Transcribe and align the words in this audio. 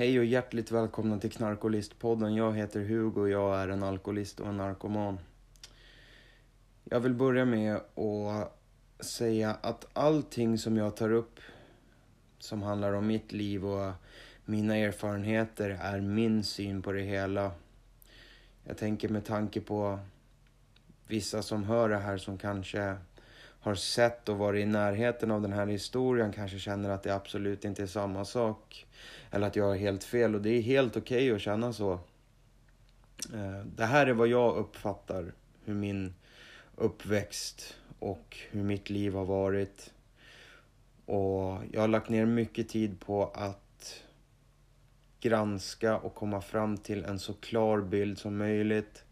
Hej 0.00 0.18
och 0.18 0.24
hjärtligt 0.24 0.70
välkomna 0.70 1.18
till 1.18 1.30
Knarkolistpodden. 1.30 2.34
Jag 2.34 2.52
heter 2.52 2.80
Hugo 2.80 3.20
och 3.20 3.28
jag 3.28 3.60
är 3.60 3.68
en 3.68 3.82
alkoholist 3.82 4.40
och 4.40 4.48
en 4.48 4.56
narkoman. 4.56 5.18
Jag 6.84 7.00
vill 7.00 7.14
börja 7.14 7.44
med 7.44 7.76
att 7.76 8.58
säga 9.06 9.56
att 9.60 9.86
allting 9.92 10.58
som 10.58 10.76
jag 10.76 10.96
tar 10.96 11.12
upp 11.12 11.40
som 12.38 12.62
handlar 12.62 12.92
om 12.92 13.06
mitt 13.06 13.32
liv 13.32 13.66
och 13.66 13.92
mina 14.44 14.76
erfarenheter 14.76 15.78
är 15.82 16.00
min 16.00 16.44
syn 16.44 16.82
på 16.82 16.92
det 16.92 17.02
hela. 17.02 17.52
Jag 18.64 18.76
tänker 18.76 19.08
med 19.08 19.24
tanke 19.24 19.60
på 19.60 19.98
vissa 21.06 21.42
som 21.42 21.64
hör 21.64 21.88
det 21.88 21.98
här 21.98 22.18
som 22.18 22.38
kanske 22.38 22.96
har 23.60 23.74
sett 23.74 24.28
och 24.28 24.38
varit 24.38 24.62
i 24.62 24.66
närheten 24.66 25.30
av 25.30 25.42
den 25.42 25.52
här 25.52 25.66
historien 25.66 26.32
kanske 26.32 26.58
känner 26.58 26.90
att 26.90 27.02
det 27.02 27.14
absolut 27.14 27.64
inte 27.64 27.82
är 27.82 27.86
samma 27.86 28.24
sak. 28.24 28.86
Eller 29.30 29.46
att 29.46 29.56
jag 29.56 29.64
har 29.64 29.76
helt 29.76 30.04
fel 30.04 30.34
och 30.34 30.40
det 30.40 30.50
är 30.50 30.62
helt 30.62 30.96
okej 30.96 31.26
okay 31.26 31.36
att 31.36 31.42
känna 31.42 31.72
så. 31.72 31.92
Eh, 33.34 33.64
det 33.76 33.84
här 33.84 34.06
är 34.06 34.12
vad 34.12 34.28
jag 34.28 34.56
uppfattar 34.56 35.32
hur 35.64 35.74
min 35.74 36.14
uppväxt 36.76 37.76
och 37.98 38.36
hur 38.50 38.62
mitt 38.62 38.90
liv 38.90 39.14
har 39.14 39.24
varit. 39.24 39.92
Och 41.06 41.58
jag 41.72 41.80
har 41.80 41.88
lagt 41.88 42.08
ner 42.08 42.26
mycket 42.26 42.68
tid 42.68 43.00
på 43.00 43.26
att 43.26 44.02
granska 45.20 45.98
och 45.98 46.14
komma 46.14 46.40
fram 46.40 46.76
till 46.76 47.04
en 47.04 47.18
så 47.18 47.34
klar 47.34 47.80
bild 47.80 48.18
som 48.18 48.36
möjligt. 48.36 49.04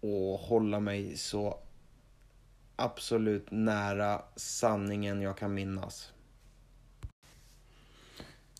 Och 0.00 0.38
hålla 0.38 0.80
mig 0.80 1.16
så 1.16 1.58
absolut 2.76 3.50
nära 3.50 4.22
sanningen 4.36 5.22
jag 5.22 5.36
kan 5.36 5.54
minnas. 5.54 6.12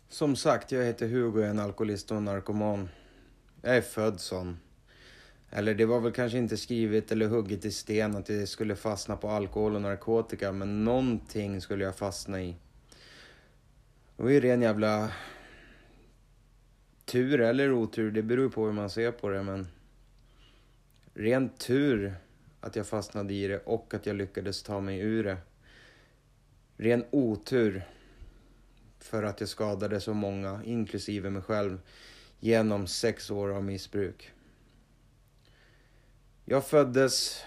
Som 0.09 0.37
sagt, 0.37 0.73
jag 0.73 0.85
heter 0.85 1.09
Hugo, 1.09 1.41
jag 1.41 1.47
är 1.47 1.51
en 1.51 1.59
alkoholist 1.59 2.11
och 2.11 2.17
en 2.17 2.25
narkoman. 2.25 2.89
Jag 3.63 3.77
är 3.77 3.83
född 3.83 4.21
sån. 4.21 4.59
Eller 5.51 5.75
det 5.75 5.87
var 5.87 6.01
väl 6.01 6.13
kanske 6.13 6.39
inte 6.39 6.57
skrivet 6.57 7.13
eller 7.13 7.29
hugget 7.29 7.65
i 7.65 7.71
sten 7.71 8.17
att 8.17 8.29
jag 8.29 8.49
skulle 8.49 8.77
fastna 8.77 9.17
på 9.17 9.29
alkohol 9.29 9.75
och 9.75 9.83
narkotika, 9.83 10.53
men 10.53 10.85
någonting 10.85 11.61
skulle 11.61 11.85
jag 11.85 11.97
fastna 11.97 12.43
i. 12.43 12.57
Det 14.17 14.23
var 14.23 14.31
ju 14.31 14.41
ren 14.41 14.63
jävla 14.63 15.13
tur 17.05 17.41
eller 17.41 17.73
otur, 17.73 18.11
det 18.11 18.23
beror 18.23 18.49
på 18.49 18.67
hur 18.67 18.73
man 18.73 18.91
ser 18.91 19.13
på 19.13 19.29
det, 19.29 19.43
men 19.43 19.69
ren 21.15 21.49
tur 21.49 22.15
att 22.65 22.77
jag 22.77 22.87
fastnade 22.87 23.35
i 23.35 23.47
det 23.49 23.59
och 23.59 23.95
att 23.95 24.07
jag 24.07 24.17
lyckades 24.17 24.63
ta 24.63 24.81
mig 24.81 25.01
ur 25.01 25.25
det. 25.25 25.37
Ren 26.77 27.05
otur 27.11 27.89
för 28.99 29.23
att 29.23 29.41
jag 29.41 29.49
skadade 29.49 30.01
så 30.01 30.15
många, 30.15 30.61
inklusive 30.65 31.31
mig 31.31 31.43
själv, 31.43 31.81
genom 32.41 32.87
sex 32.87 33.31
år 33.31 33.49
av 33.49 33.65
missbruk. 33.65 34.31
Jag 36.45 36.67
föddes 36.67 37.45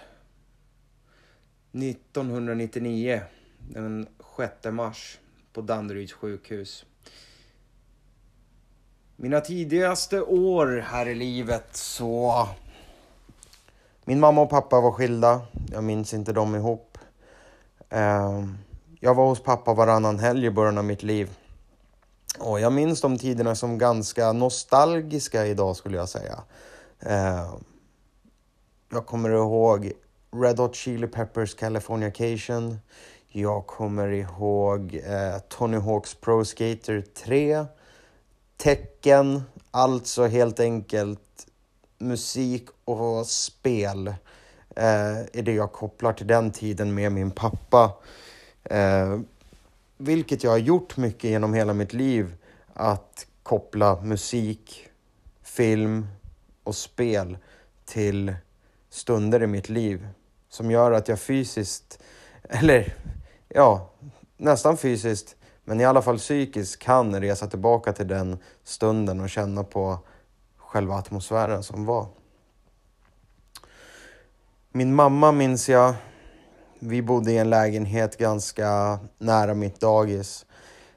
1999, 1.72 3.22
den 3.58 4.06
6 4.36 4.64
mars, 4.72 5.18
på 5.52 5.60
Danderyds 5.60 6.12
sjukhus. 6.12 6.84
Mina 9.16 9.40
tidigaste 9.40 10.22
år 10.22 10.84
här 10.86 11.08
i 11.08 11.14
livet 11.14 11.76
så 11.76 12.48
min 14.08 14.20
mamma 14.20 14.40
och 14.40 14.50
pappa 14.50 14.80
var 14.80 14.92
skilda. 14.92 15.40
Jag 15.72 15.84
minns 15.84 16.14
inte 16.14 16.32
dem 16.32 16.54
ihop. 16.54 16.98
Ehm, 17.90 18.58
jag 19.00 19.14
var 19.14 19.26
hos 19.26 19.42
pappa 19.42 19.74
varannan 19.74 20.18
helg 20.18 20.46
i 20.46 20.50
början 20.50 20.78
av 20.78 20.84
mitt 20.84 21.02
liv. 21.02 21.30
Och 22.38 22.60
jag 22.60 22.72
minns 22.72 23.00
de 23.00 23.18
tiderna 23.18 23.54
som 23.54 23.78
ganska 23.78 24.32
nostalgiska 24.32 25.46
idag 25.46 25.76
skulle 25.76 25.96
jag 25.96 26.08
säga. 26.08 26.42
Ehm, 27.00 27.64
jag 28.92 29.06
kommer 29.06 29.30
ihåg 29.30 29.92
Red 30.42 30.58
Hot 30.58 30.74
Chili 30.74 31.06
Peppers 31.06 31.54
Californication. 31.54 32.78
Jag 33.28 33.66
kommer 33.66 34.08
ihåg 34.08 35.00
eh, 35.04 35.38
Tony 35.48 35.78
Hawks 35.78 36.14
Pro 36.14 36.44
Skater 36.44 37.04
3. 37.24 37.64
Tecken, 38.56 39.42
alltså 39.70 40.26
helt 40.26 40.60
enkelt 40.60 41.20
musik 41.98 42.68
och 42.84 43.26
spel 43.26 44.08
eh, 44.76 45.18
är 45.18 45.42
det 45.42 45.52
jag 45.52 45.72
kopplar 45.72 46.12
till 46.12 46.26
den 46.26 46.50
tiden 46.50 46.94
med 46.94 47.12
min 47.12 47.30
pappa. 47.30 47.92
Eh, 48.64 49.18
vilket 49.96 50.44
jag 50.44 50.50
har 50.50 50.58
gjort 50.58 50.96
mycket 50.96 51.30
genom 51.30 51.54
hela 51.54 51.74
mitt 51.74 51.92
liv. 51.92 52.34
Att 52.74 53.26
koppla 53.42 54.00
musik, 54.00 54.88
film 55.42 56.06
och 56.64 56.76
spel 56.76 57.38
till 57.84 58.34
stunder 58.90 59.42
i 59.42 59.46
mitt 59.46 59.68
liv. 59.68 60.08
Som 60.48 60.70
gör 60.70 60.92
att 60.92 61.08
jag 61.08 61.20
fysiskt, 61.20 62.02
eller 62.42 62.94
ja, 63.48 63.90
nästan 64.36 64.76
fysiskt, 64.76 65.36
men 65.64 65.80
i 65.80 65.84
alla 65.84 66.02
fall 66.02 66.18
psykiskt 66.18 66.78
kan 66.78 67.20
resa 67.20 67.46
tillbaka 67.46 67.92
till 67.92 68.08
den 68.08 68.38
stunden 68.64 69.20
och 69.20 69.30
känna 69.30 69.64
på 69.64 69.98
själva 70.68 70.94
atmosfären 70.94 71.62
som 71.62 71.84
var. 71.84 72.06
Min 74.72 74.94
mamma 74.94 75.32
minns 75.32 75.68
jag, 75.68 75.94
vi 76.78 77.02
bodde 77.02 77.32
i 77.32 77.38
en 77.38 77.50
lägenhet 77.50 78.18
ganska 78.18 78.98
nära 79.18 79.54
mitt 79.54 79.80
dagis. 79.80 80.46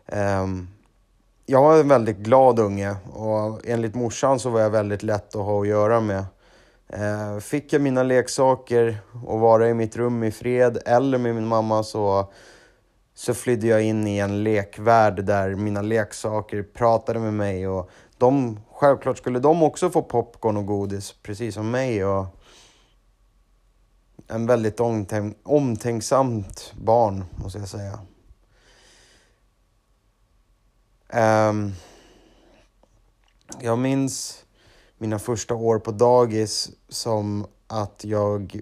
Ehm, 0.06 0.68
jag 1.46 1.62
var 1.62 1.80
en 1.80 1.88
väldigt 1.88 2.18
glad 2.18 2.60
unge 2.60 2.96
och 3.14 3.68
enligt 3.68 3.96
morsan 3.96 4.40
så 4.40 4.50
var 4.50 4.60
jag 4.60 4.70
väldigt 4.70 5.04
lätt 5.04 5.36
att 5.36 5.46
ha 5.46 5.62
att 5.62 5.68
göra 5.68 6.00
med. 6.00 6.26
Ehm, 6.90 7.42
fick 7.42 7.74
jag 7.74 7.82
mina 7.82 8.04
leksaker 8.04 8.98
och 9.26 9.40
vara 9.40 9.70
i 9.70 9.74
mitt 9.74 9.96
rum 9.96 10.24
i 10.24 10.32
fred 10.32 10.78
eller 10.86 11.18
med 11.18 11.36
min 11.36 11.48
mamma 11.48 11.84
så, 11.84 12.32
så 13.14 13.34
flydde 13.34 13.68
jag 13.68 13.84
in 13.84 14.08
i 14.08 14.18
en 14.18 14.44
lekvärld 14.44 15.26
där 15.26 15.56
mina 15.56 15.82
leksaker 15.82 16.64
pratade 16.64 17.20
med 17.20 17.34
mig 17.34 17.68
och 17.68 17.90
de 18.22 18.60
Självklart 18.82 19.18
skulle 19.18 19.40
de 19.40 19.64
också 19.64 19.90
få 19.90 20.02
popcorn 20.02 20.58
och 20.58 20.66
godis, 20.66 21.16
precis 21.24 21.54
som 21.54 21.72
mig. 21.72 22.06
Och 22.06 22.26
en 24.28 24.46
väldigt 24.46 24.80
omtänk 24.80 25.38
omtänksamt 25.44 26.74
barn, 26.78 27.26
måste 27.36 27.60
jag 27.60 27.68
säga. 27.68 28.00
Um, 31.50 31.74
jag 33.60 33.80
minns 33.80 34.46
mina 34.98 35.20
första 35.20 35.56
år 35.56 35.80
på 35.80 35.92
dagis 35.92 36.70
som 36.90 37.46
att 37.68 38.04
jag 38.04 38.62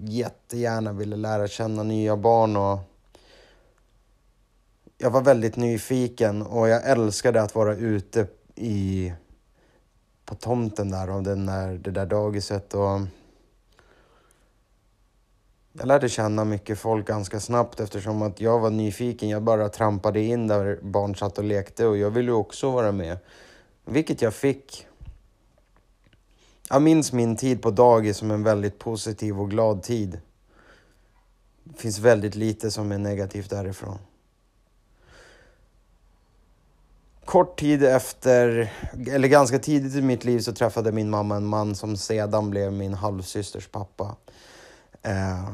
jättegärna 0.00 0.92
ville 0.92 1.16
lära 1.16 1.48
känna 1.48 1.82
nya 1.82 2.16
barn 2.16 2.56
och 2.56 2.78
jag 4.98 5.10
var 5.10 5.22
väldigt 5.22 5.56
nyfiken 5.56 6.42
och 6.42 6.68
jag 6.68 6.90
älskade 6.90 7.42
att 7.42 7.54
vara 7.54 7.76
ute 7.76 8.26
i 8.54 9.12
på 10.24 10.34
tomten 10.34 10.90
där 10.90 11.08
av 11.08 11.22
den 11.22 11.46
där, 11.46 11.78
det 11.78 11.90
där 11.90 12.06
dagiset. 12.06 12.74
Och 12.74 13.00
jag 15.72 15.86
lärde 15.86 16.08
känna 16.08 16.44
mycket 16.44 16.78
folk 16.78 17.06
ganska 17.06 17.40
snabbt 17.40 17.80
eftersom 17.80 18.22
att 18.22 18.40
jag 18.40 18.58
var 18.58 18.70
nyfiken. 18.70 19.28
Jag 19.28 19.42
bara 19.42 19.68
trampade 19.68 20.20
in 20.20 20.46
där 20.46 20.78
barn 20.82 21.14
satt 21.14 21.38
och 21.38 21.44
lekte 21.44 21.86
och 21.86 21.98
jag 21.98 22.10
ville 22.10 22.32
också 22.32 22.70
vara 22.70 22.92
med. 22.92 23.18
Vilket 23.84 24.22
jag 24.22 24.34
fick. 24.34 24.86
Jag 26.68 26.82
minns 26.82 27.12
min 27.12 27.36
tid 27.36 27.62
på 27.62 27.70
dagis 27.70 28.16
som 28.16 28.30
en 28.30 28.42
väldigt 28.42 28.78
positiv 28.78 29.40
och 29.40 29.50
glad 29.50 29.82
tid. 29.82 30.20
Det 31.64 31.80
finns 31.80 31.98
väldigt 31.98 32.34
lite 32.34 32.70
som 32.70 32.92
är 32.92 32.98
negativt 32.98 33.50
därifrån. 33.50 33.98
Kort 37.24 37.60
tid 37.60 37.84
efter, 37.84 38.72
eller 39.10 39.28
ganska 39.28 39.58
tidigt 39.58 39.94
i 39.94 40.02
mitt 40.02 40.24
liv 40.24 40.38
så 40.38 40.52
träffade 40.52 40.92
min 40.92 41.10
mamma 41.10 41.36
en 41.36 41.46
man 41.46 41.74
som 41.74 41.96
sedan 41.96 42.50
blev 42.50 42.72
min 42.72 42.94
halvsysters 42.94 43.68
pappa. 43.68 44.16
Eh, 45.02 45.50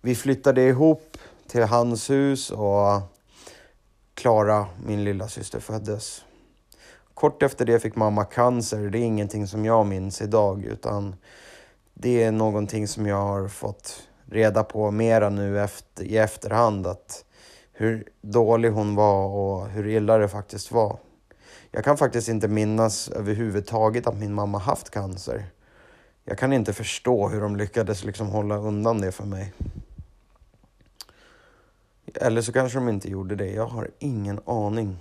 vi 0.00 0.14
flyttade 0.14 0.62
ihop 0.62 1.16
till 1.46 1.62
hans 1.62 2.10
hus 2.10 2.50
och 2.50 3.00
Klara, 4.14 4.66
min 4.86 5.04
lilla 5.04 5.28
syster, 5.28 5.60
föddes. 5.60 6.24
Kort 7.14 7.42
efter 7.42 7.64
det 7.64 7.80
fick 7.80 7.96
mamma 7.96 8.24
cancer. 8.24 8.90
Det 8.90 8.98
är 8.98 9.02
ingenting 9.02 9.46
som 9.46 9.64
jag 9.64 9.86
minns 9.86 10.22
idag 10.22 10.64
utan 10.64 11.16
det 11.94 12.22
är 12.22 12.32
någonting 12.32 12.88
som 12.88 13.06
jag 13.06 13.22
har 13.22 13.48
fått 13.48 14.08
reda 14.30 14.64
på 14.64 14.90
mera 14.90 15.30
nu 15.30 15.60
efter, 15.60 16.04
i 16.04 16.16
efterhand. 16.16 16.86
Att 16.86 17.24
hur 17.76 18.08
dålig 18.20 18.70
hon 18.70 18.94
var 18.94 19.26
och 19.26 19.68
hur 19.68 19.86
illa 19.86 20.18
det 20.18 20.28
faktiskt 20.28 20.72
var. 20.72 20.98
Jag 21.70 21.84
kan 21.84 21.96
faktiskt 21.96 22.28
inte 22.28 22.48
minnas 22.48 23.08
överhuvudtaget 23.08 24.06
att 24.06 24.18
min 24.18 24.34
mamma 24.34 24.58
haft 24.58 24.90
cancer. 24.90 25.46
Jag 26.24 26.38
kan 26.38 26.52
inte 26.52 26.72
förstå 26.72 27.28
hur 27.28 27.40
de 27.40 27.56
lyckades 27.56 28.04
liksom 28.04 28.28
hålla 28.28 28.56
undan 28.56 29.00
det 29.00 29.12
för 29.12 29.24
mig. 29.24 29.52
Eller 32.14 32.42
så 32.42 32.52
kanske 32.52 32.78
de 32.78 32.88
inte 32.88 33.10
gjorde 33.10 33.36
det. 33.36 33.50
Jag 33.50 33.66
har 33.66 33.90
ingen 33.98 34.40
aning. 34.46 34.96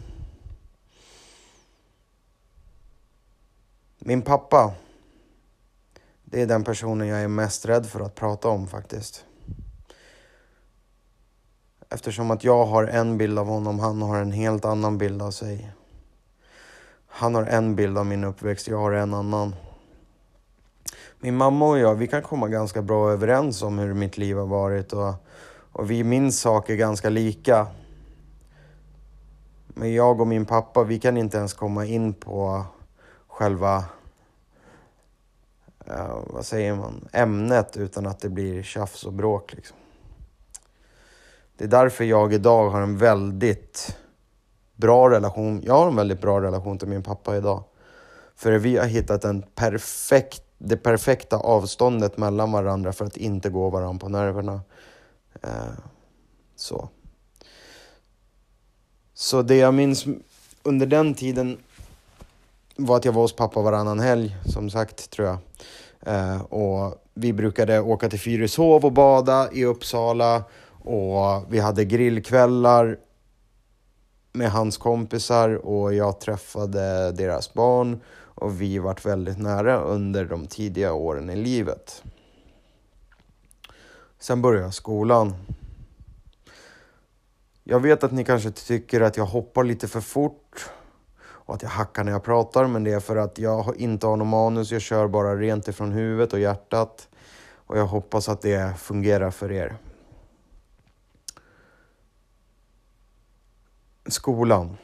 Min 3.99 4.21
pappa. 4.21 4.73
Det 6.23 6.41
är 6.41 6.47
den 6.47 6.63
personen 6.63 7.07
jag 7.07 7.21
är 7.21 7.27
mest 7.27 7.65
rädd 7.65 7.85
för 7.85 7.99
att 7.99 8.15
prata 8.15 8.47
om 8.47 8.67
faktiskt. 8.67 9.25
Eftersom 11.93 12.31
att 12.31 12.43
jag 12.43 12.65
har 12.65 12.83
en 12.83 13.17
bild 13.17 13.39
av 13.39 13.47
honom, 13.47 13.79
han 13.79 14.01
har 14.01 14.17
en 14.17 14.31
helt 14.31 14.65
annan 14.65 14.97
bild 14.97 15.21
av 15.21 15.31
sig. 15.31 15.71
Han 17.07 17.35
har 17.35 17.43
en 17.43 17.75
bild 17.75 17.97
av 17.97 18.05
min 18.05 18.23
uppväxt, 18.23 18.67
jag 18.67 18.77
har 18.77 18.91
en 18.91 19.13
annan. 19.13 19.55
Min 21.19 21.35
mamma 21.35 21.67
och 21.67 21.79
jag, 21.79 21.95
vi 21.95 22.07
kan 22.07 22.21
komma 22.21 22.47
ganska 22.47 22.81
bra 22.81 23.11
överens 23.11 23.61
om 23.61 23.79
hur 23.79 23.93
mitt 23.93 24.17
liv 24.17 24.37
har 24.37 24.45
varit 24.45 24.93
och, 24.93 25.13
och 25.71 25.91
vi 25.91 26.03
minns 26.03 26.41
saker 26.41 26.75
ganska 26.75 27.09
lika. 27.09 27.67
Men 29.67 29.93
jag 29.93 30.21
och 30.21 30.27
min 30.27 30.45
pappa, 30.45 30.83
vi 30.83 30.99
kan 30.99 31.17
inte 31.17 31.37
ens 31.37 31.53
komma 31.53 31.85
in 31.85 32.13
på 32.13 32.65
själva, 33.27 33.77
uh, 35.89 36.19
vad 36.27 36.45
säger 36.45 36.75
man, 36.75 37.07
ämnet 37.11 37.77
utan 37.77 38.05
att 38.05 38.19
det 38.19 38.29
blir 38.29 38.63
tjafs 38.63 39.03
och 39.03 39.13
bråk 39.13 39.53
liksom. 39.53 39.77
Det 41.57 41.63
är 41.63 41.67
därför 41.67 42.03
jag 42.03 42.33
idag 42.33 42.69
har 42.69 42.81
en 42.81 42.97
väldigt 42.97 43.97
bra 44.75 45.09
relation. 45.09 45.61
Jag 45.63 45.73
har 45.73 45.87
en 45.87 45.95
väldigt 45.95 46.21
bra 46.21 46.41
relation 46.41 46.77
till 46.77 46.87
min 46.87 47.03
pappa 47.03 47.37
idag. 47.37 47.63
För 48.35 48.51
vi 48.51 48.77
har 48.77 48.85
hittat 48.85 49.23
en 49.23 49.41
perfekt, 49.55 50.43
det 50.57 50.77
perfekta 50.77 51.37
avståndet 51.37 52.17
mellan 52.17 52.51
varandra 52.51 52.93
för 52.93 53.05
att 53.05 53.17
inte 53.17 53.49
gå 53.49 53.69
varandra 53.69 53.99
på 53.99 54.09
nerverna. 54.09 54.61
Eh, 55.41 55.49
så. 56.55 56.89
Så 59.13 59.41
det 59.41 59.55
jag 59.55 59.73
minns 59.73 60.05
under 60.63 60.85
den 60.85 61.13
tiden 61.13 61.57
var 62.75 62.97
att 62.97 63.05
jag 63.05 63.13
var 63.13 63.21
hos 63.21 63.35
pappa 63.35 63.61
varannan 63.61 63.99
helg, 63.99 64.35
som 64.45 64.69
sagt, 64.69 65.09
tror 65.09 65.27
jag. 65.27 65.37
Eh, 66.05 66.41
och 66.41 67.03
vi 67.13 67.33
brukade 67.33 67.79
åka 67.79 68.09
till 68.09 68.19
Fyrishov 68.19 68.85
och 68.85 68.91
bada 68.91 69.51
i 69.51 69.65
Uppsala 69.65 70.43
och 70.83 71.53
vi 71.53 71.59
hade 71.59 71.85
grillkvällar 71.85 72.97
med 74.33 74.51
hans 74.51 74.77
kompisar 74.77 75.65
och 75.65 75.93
jag 75.93 76.19
träffade 76.19 77.11
deras 77.11 77.53
barn 77.53 77.99
och 78.35 78.61
vi 78.61 78.79
vart 78.79 79.05
väldigt 79.05 79.37
nära 79.37 79.79
under 79.79 80.25
de 80.25 80.47
tidiga 80.47 80.93
åren 80.93 81.29
i 81.29 81.35
livet. 81.35 82.03
Sen 84.19 84.41
började 84.41 84.65
jag 84.65 84.73
skolan 84.73 85.35
jag 87.65 87.79
vet 87.79 88.03
att 88.03 88.11
ni 88.11 88.23
kanske 88.23 88.51
tycker 88.51 89.01
att 89.01 89.17
jag 89.17 89.25
hoppar 89.25 89.63
lite 89.63 89.87
för 89.87 90.01
fort 90.01 90.69
och 91.21 91.55
att 91.55 91.61
jag 91.61 91.69
hackar 91.69 92.03
när 92.03 92.11
jag 92.11 92.23
pratar, 92.23 92.67
men 92.67 92.83
det 92.83 92.91
är 92.91 92.99
för 92.99 93.15
att 93.15 93.37
jag 93.37 93.77
inte 93.77 94.07
har 94.07 94.17
något 94.17 94.27
manus. 94.27 94.71
Jag 94.71 94.81
kör 94.81 95.07
bara 95.07 95.35
rent 95.35 95.67
ifrån 95.67 95.91
huvudet 95.91 96.33
och 96.33 96.39
hjärtat 96.39 97.07
och 97.55 97.77
jag 97.77 97.85
hoppas 97.85 98.29
att 98.29 98.41
det 98.41 98.77
fungerar 98.77 99.31
för 99.31 99.51
er. 99.51 99.77
Skolan. 104.05 104.77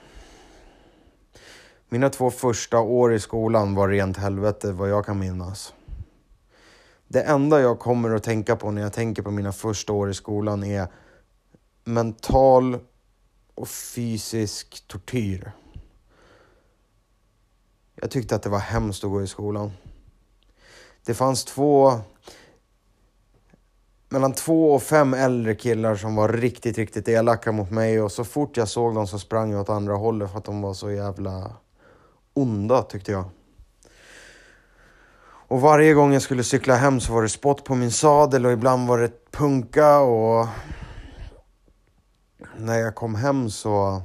Mina 1.89 2.09
två 2.09 2.31
första 2.31 2.79
år 2.79 3.13
i 3.13 3.19
skolan 3.19 3.75
var 3.75 3.87
rent 3.87 4.17
helvete 4.17 4.71
vad 4.71 4.89
jag 4.89 5.05
kan 5.05 5.19
minnas. 5.19 5.73
Det 7.07 7.21
enda 7.21 7.61
jag 7.61 7.79
kommer 7.79 8.15
att 8.15 8.23
tänka 8.23 8.55
på 8.55 8.71
när 8.71 8.81
jag 8.81 8.93
tänker 8.93 9.21
på 9.21 9.31
mina 9.31 9.51
första 9.51 9.93
år 9.93 10.09
i 10.09 10.13
skolan 10.13 10.63
är 10.63 10.87
mental 11.83 12.77
och 13.55 13.67
fysisk 13.67 14.87
tortyr. 14.87 15.51
Jag 17.95 18.11
tyckte 18.11 18.35
att 18.35 18.43
det 18.43 18.49
var 18.49 18.59
hemskt 18.59 19.03
att 19.03 19.09
gå 19.09 19.23
i 19.23 19.27
skolan. 19.27 19.71
Det 21.05 21.13
fanns 21.13 21.45
två, 21.45 21.99
mellan 24.09 24.33
två 24.33 24.73
och 24.73 24.83
fem 24.83 25.13
äldre 25.13 25.55
killar 25.55 25.95
som 25.95 26.15
var 26.15 26.29
riktigt, 26.29 26.77
riktigt 26.77 27.07
elaka 27.07 27.51
mot 27.51 27.71
mig 27.71 28.01
och 28.01 28.11
så 28.11 28.23
fort 28.23 28.57
jag 28.57 28.67
såg 28.67 28.95
dem 28.95 29.07
så 29.07 29.19
sprang 29.19 29.51
jag 29.51 29.61
åt 29.61 29.69
andra 29.69 29.93
hållet 29.93 30.31
för 30.31 30.37
att 30.37 30.45
de 30.45 30.61
var 30.61 30.73
så 30.73 30.91
jävla 30.91 31.51
onda 32.33 32.81
tyckte 32.81 33.11
jag. 33.11 33.23
Och 35.47 35.61
varje 35.61 35.93
gång 35.93 36.13
jag 36.13 36.21
skulle 36.21 36.43
cykla 36.43 36.75
hem 36.75 36.99
så 36.99 37.13
var 37.13 37.21
det 37.21 37.29
spott 37.29 37.63
på 37.63 37.75
min 37.75 37.91
sadel 37.91 38.45
och 38.45 38.51
ibland 38.51 38.87
var 38.87 38.97
det 38.97 39.31
punka 39.31 39.99
och 39.99 40.47
när 42.57 42.79
jag 42.79 42.95
kom 42.95 43.15
hem 43.15 43.49
så 43.49 44.01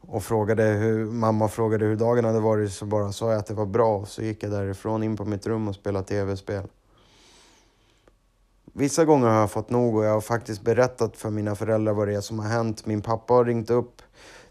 och 0.00 0.22
frågade 0.22 0.62
hur, 0.62 1.04
mamma 1.04 1.48
frågade 1.48 1.84
hur 1.84 1.96
dagen 1.96 2.24
hade 2.24 2.40
varit 2.40 2.72
så 2.72 2.86
bara 2.86 3.12
sa 3.12 3.30
jag 3.30 3.38
att 3.38 3.46
det 3.46 3.54
var 3.54 3.66
bra. 3.66 4.06
Så 4.06 4.22
gick 4.22 4.42
jag 4.42 4.50
därifrån 4.50 5.02
in 5.02 5.16
på 5.16 5.24
mitt 5.24 5.46
rum 5.46 5.68
och 5.68 5.74
spelade 5.74 6.06
tv-spel. 6.06 6.68
Vissa 8.78 9.04
gånger 9.04 9.26
har 9.26 9.40
jag 9.40 9.50
fått 9.50 9.70
nog 9.70 9.96
och 9.96 10.04
jag 10.04 10.12
har 10.12 10.20
faktiskt 10.20 10.62
berättat 10.62 11.16
för 11.16 11.30
mina 11.30 11.54
föräldrar 11.54 11.92
vad 11.92 12.08
det 12.08 12.14
är 12.14 12.20
som 12.20 12.38
har 12.38 12.48
hänt. 12.48 12.86
Min 12.86 13.02
pappa 13.02 13.34
har 13.34 13.44
ringt 13.44 13.70
upp 13.70 14.02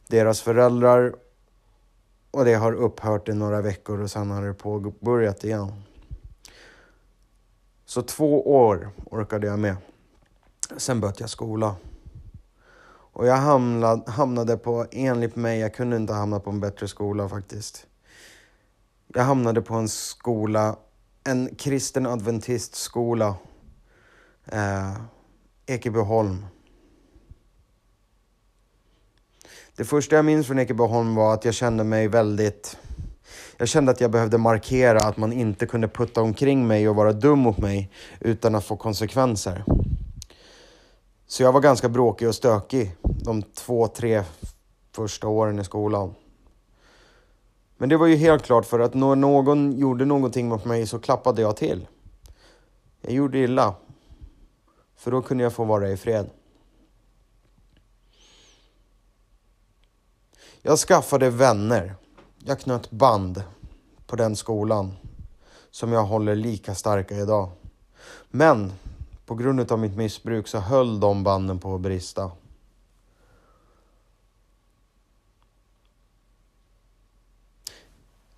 deras 0.07 0.41
föräldrar 0.41 1.15
och 2.31 2.45
det 2.45 2.53
har 2.53 2.73
upphört 2.73 3.29
i 3.29 3.33
några 3.33 3.61
veckor 3.61 4.01
och 4.01 4.11
sen 4.11 4.31
har 4.31 4.47
det 4.47 4.53
påbörjat 4.53 5.43
igen. 5.43 5.71
Så 7.85 8.01
två 8.01 8.55
år 8.55 8.89
orkade 9.05 9.47
jag 9.47 9.59
med. 9.59 9.75
Sen 10.77 11.01
bytte 11.01 11.23
jag 11.23 11.29
skola. 11.29 11.75
Och 12.89 13.27
jag 13.27 13.37
hamnade, 13.37 14.11
hamnade 14.11 14.57
på, 14.57 14.85
enligt 14.91 15.35
mig, 15.35 15.59
jag 15.59 15.73
kunde 15.73 15.95
inte 15.95 16.13
hamna 16.13 16.39
på 16.39 16.49
en 16.49 16.59
bättre 16.59 16.87
skola 16.87 17.29
faktiskt. 17.29 17.87
Jag 19.07 19.23
hamnade 19.23 19.61
på 19.61 19.73
en 19.73 19.89
skola, 19.89 20.75
en 21.23 21.55
kristen 21.55 22.05
adventistskola, 22.05 23.35
eh, 24.51 24.93
Ekebyholm. 25.65 26.45
Det 29.75 29.85
första 29.85 30.15
jag 30.15 30.25
minns 30.25 30.47
från 30.47 30.59
Ekebyholm 30.59 31.15
var 31.15 31.33
att 31.33 31.45
jag 31.45 31.53
kände 31.53 31.83
mig 31.83 32.07
väldigt... 32.07 32.77
Jag 33.57 33.67
kände 33.67 33.91
att 33.91 34.01
jag 34.01 34.11
behövde 34.11 34.37
markera 34.37 34.99
att 34.99 35.17
man 35.17 35.33
inte 35.33 35.65
kunde 35.65 35.87
putta 35.87 36.21
omkring 36.21 36.67
mig 36.67 36.89
och 36.89 36.95
vara 36.95 37.13
dum 37.13 37.39
mot 37.39 37.57
mig 37.57 37.91
utan 38.19 38.55
att 38.55 38.65
få 38.65 38.75
konsekvenser. 38.75 39.63
Så 41.27 41.43
jag 41.43 41.51
var 41.51 41.61
ganska 41.61 41.89
bråkig 41.89 42.27
och 42.27 42.35
stökig 42.35 42.95
de 43.01 43.41
två, 43.41 43.87
tre 43.87 44.23
första 44.95 45.27
åren 45.27 45.59
i 45.59 45.63
skolan. 45.63 46.13
Men 47.77 47.89
det 47.89 47.97
var 47.97 48.07
ju 48.07 48.15
helt 48.15 48.43
klart 48.43 48.65
för 48.65 48.79
att 48.79 48.93
när 48.93 49.15
någon 49.15 49.79
gjorde 49.79 50.05
någonting 50.05 50.47
mot 50.47 50.65
mig 50.65 50.87
så 50.87 50.99
klappade 50.99 51.41
jag 51.41 51.57
till. 51.57 51.87
Jag 53.01 53.13
gjorde 53.13 53.37
illa. 53.37 53.75
För 54.97 55.11
då 55.11 55.21
kunde 55.21 55.43
jag 55.43 55.53
få 55.53 55.63
vara 55.63 55.89
i 55.89 55.97
fred. 55.97 56.29
Jag 60.61 60.79
skaffade 60.79 61.29
vänner. 61.29 61.95
Jag 62.45 62.59
knöt 62.59 62.91
band 62.91 63.43
på 64.05 64.15
den 64.15 64.35
skolan 64.35 64.93
som 65.71 65.91
jag 65.91 66.03
håller 66.03 66.35
lika 66.35 66.75
starka 66.75 67.15
idag. 67.15 67.51
Men 68.29 68.73
på 69.25 69.35
grund 69.35 69.71
av 69.71 69.79
mitt 69.79 69.97
missbruk 69.97 70.47
så 70.47 70.59
höll 70.59 70.99
de 70.99 71.23
banden 71.23 71.59
på 71.59 71.75
att 71.75 71.81
brista. 71.81 72.31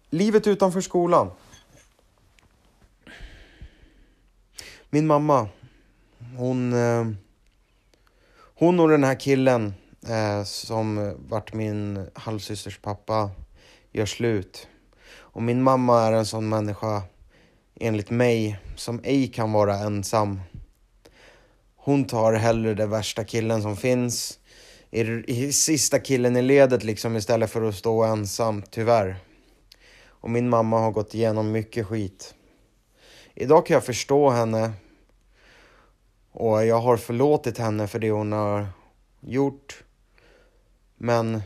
Livet 0.09 0.47
utanför 0.47 0.81
skolan. 0.81 1.31
Min 4.89 5.07
mamma, 5.07 5.47
hon, 6.37 6.73
eh, 6.73 7.07
hon 8.55 8.79
och 8.79 8.89
den 8.89 9.03
här 9.03 9.19
killen 9.19 9.73
eh, 10.07 10.43
som 10.43 11.15
vart 11.29 11.53
min 11.53 12.07
halvsysters 12.13 12.79
pappa 12.81 13.31
gör 13.91 14.05
slut. 14.05 14.67
Och 15.17 15.41
min 15.41 15.63
mamma 15.63 16.01
är 16.01 16.11
en 16.11 16.25
sån 16.25 16.49
människa, 16.49 17.01
enligt 17.79 18.09
mig, 18.09 18.59
som 18.75 19.01
ej 19.03 19.27
kan 19.27 19.51
vara 19.51 19.75
ensam. 19.75 20.39
Hon 21.75 22.05
tar 22.05 22.33
hellre 22.33 22.73
den 22.73 22.89
värsta 22.89 23.23
killen 23.23 23.61
som 23.61 23.77
finns, 23.77 24.39
i, 24.91 25.01
i 25.27 25.53
sista 25.53 25.99
killen 25.99 26.37
i 26.37 26.41
ledet 26.41 26.83
liksom 26.83 27.15
istället 27.15 27.49
för 27.49 27.61
att 27.61 27.75
stå 27.75 28.03
ensam, 28.03 28.63
tyvärr. 28.71 29.15
Och 30.07 30.29
min 30.29 30.49
mamma 30.49 30.79
har 30.79 30.91
gått 30.91 31.13
igenom 31.13 31.51
mycket 31.51 31.87
skit. 31.87 32.35
Idag 33.35 33.65
kan 33.65 33.73
jag 33.73 33.85
förstå 33.85 34.29
henne. 34.29 34.71
Och 36.31 36.65
jag 36.65 36.79
har 36.79 36.97
förlåtit 36.97 37.57
henne 37.57 37.87
för 37.87 37.99
det 37.99 38.11
hon 38.11 38.31
har 38.31 38.67
gjort. 39.19 39.83
Men 40.97 41.41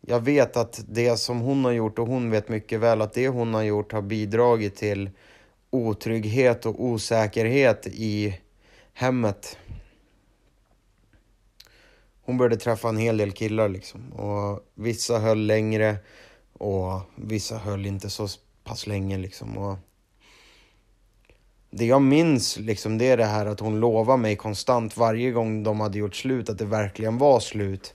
jag 0.00 0.20
vet 0.20 0.56
att 0.56 0.84
det 0.88 1.16
som 1.16 1.40
hon 1.40 1.64
har 1.64 1.72
gjort, 1.72 1.98
och 1.98 2.06
hon 2.06 2.30
vet 2.30 2.48
mycket 2.48 2.80
väl 2.80 3.02
att 3.02 3.12
det 3.12 3.28
hon 3.28 3.54
har 3.54 3.62
gjort 3.62 3.92
har 3.92 4.02
bidragit 4.02 4.76
till 4.76 5.10
otrygghet 5.70 6.66
och 6.66 6.84
osäkerhet 6.84 7.86
i 7.86 8.40
hemmet. 8.92 9.58
Hon 12.22 12.38
började 12.38 12.56
träffa 12.56 12.88
en 12.88 12.96
hel 12.96 13.16
del 13.16 13.32
killar 13.32 13.68
liksom. 13.68 14.12
Och 14.12 14.70
vissa 14.74 15.18
höll 15.18 15.46
längre 15.46 15.96
och 16.52 17.00
vissa 17.16 17.58
höll 17.58 17.86
inte 17.86 18.10
så 18.10 18.28
pass 18.64 18.86
länge 18.86 19.18
liksom. 19.18 19.58
Och 19.58 19.78
det 21.76 21.86
jag 21.86 22.02
minns 22.02 22.56
liksom 22.56 22.98
det 22.98 23.08
är 23.08 23.16
det 23.16 23.24
här 23.24 23.46
att 23.46 23.60
hon 23.60 23.80
lovade 23.80 24.22
mig 24.22 24.36
konstant 24.36 24.96
varje 24.96 25.30
gång 25.30 25.62
de 25.62 25.80
hade 25.80 25.98
gjort 25.98 26.16
slut 26.16 26.48
att 26.48 26.58
det 26.58 26.64
verkligen 26.64 27.18
var 27.18 27.40
slut. 27.40 27.94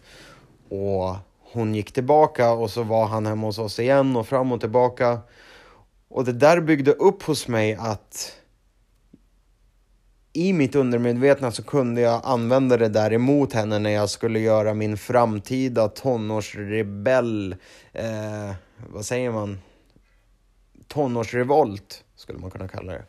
Och 0.69 1.15
hon 1.39 1.75
gick 1.75 1.91
tillbaka 1.91 2.51
och 2.51 2.69
så 2.69 2.83
var 2.83 3.05
han 3.05 3.25
hemma 3.25 3.47
hos 3.47 3.59
oss 3.59 3.79
igen 3.79 4.15
och 4.15 4.27
fram 4.27 4.51
och 4.51 4.59
tillbaka. 4.59 5.19
Och 6.09 6.25
det 6.25 6.33
där 6.33 6.61
byggde 6.61 6.91
upp 6.91 7.23
hos 7.23 7.47
mig 7.47 7.75
att 7.75 8.37
i 10.33 10.53
mitt 10.53 10.75
undermedvetna 10.75 11.51
så 11.51 11.63
kunde 11.63 12.01
jag 12.01 12.21
använda 12.23 12.77
det 12.77 12.89
där 12.89 13.13
emot 13.13 13.53
henne 13.53 13.79
när 13.79 13.89
jag 13.89 14.09
skulle 14.09 14.39
göra 14.39 14.73
min 14.73 14.97
framtida 14.97 15.87
tonårsrebell, 15.87 17.55
eh, 17.93 18.51
vad 18.87 19.05
säger 19.05 19.31
man? 19.31 19.59
Tonårsrevolt 20.87 22.03
skulle 22.15 22.39
man 22.39 22.51
kunna 22.51 22.67
kalla 22.67 22.93
det. 22.93 23.05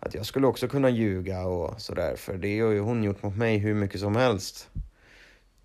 Att 0.00 0.14
jag 0.14 0.26
skulle 0.26 0.46
också 0.46 0.68
kunna 0.68 0.90
ljuga 0.90 1.46
och 1.46 1.80
sådär, 1.80 2.16
för 2.16 2.38
det 2.38 2.60
har 2.60 2.70
ju 2.70 2.80
hon 2.80 3.04
gjort 3.04 3.22
mot 3.22 3.36
mig 3.36 3.58
hur 3.58 3.74
mycket 3.74 4.00
som 4.00 4.16
helst. 4.16 4.68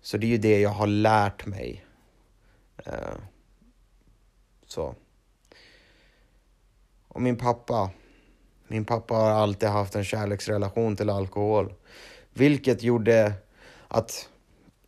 Så 0.00 0.16
det 0.16 0.26
är 0.26 0.28
ju 0.28 0.38
det 0.38 0.60
jag 0.60 0.70
har 0.70 0.86
lärt 0.86 1.46
mig. 1.46 1.84
Eh, 2.76 3.16
så. 4.66 4.94
Och 7.08 7.22
min 7.22 7.36
pappa. 7.36 7.90
Min 8.68 8.84
pappa 8.84 9.14
har 9.14 9.30
alltid 9.30 9.68
haft 9.68 9.94
en 9.94 10.04
kärleksrelation 10.04 10.96
till 10.96 11.10
alkohol. 11.10 11.72
Vilket 12.32 12.82
gjorde 12.82 13.32
att 13.88 14.28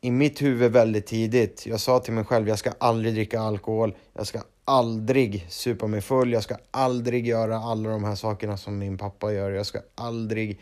i 0.00 0.10
mitt 0.10 0.42
huvud 0.42 0.72
väldigt 0.72 1.06
tidigt, 1.06 1.66
jag 1.66 1.80
sa 1.80 1.98
till 1.98 2.12
mig 2.12 2.24
själv, 2.24 2.48
jag 2.48 2.58
ska 2.58 2.72
aldrig 2.78 3.14
dricka 3.14 3.40
alkohol, 3.40 3.96
jag 4.12 4.26
ska 4.26 4.42
aldrig 4.66 5.46
supa 5.48 5.86
mig 5.86 6.00
full, 6.00 6.32
jag 6.32 6.42
ska 6.42 6.56
aldrig 6.70 7.26
göra 7.26 7.56
alla 7.56 7.90
de 7.90 8.04
här 8.04 8.14
sakerna 8.14 8.56
som 8.56 8.78
min 8.78 8.98
pappa 8.98 9.32
gör, 9.32 9.50
jag 9.50 9.66
ska 9.66 9.80
aldrig 9.94 10.60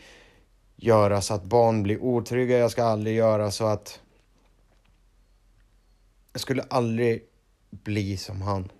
göra 0.75 1.21
så 1.21 1.33
att 1.33 1.43
barn 1.43 1.83
blir 1.83 2.03
otrygga, 2.03 2.57
jag 2.57 2.71
ska 2.71 2.83
aldrig 2.83 3.15
göra 3.15 3.51
så 3.51 3.65
att... 3.65 3.99
Jag 6.33 6.41
skulle 6.41 6.63
aldrig 6.63 7.23
bli 7.69 8.17
som 8.17 8.41
han. 8.41 8.71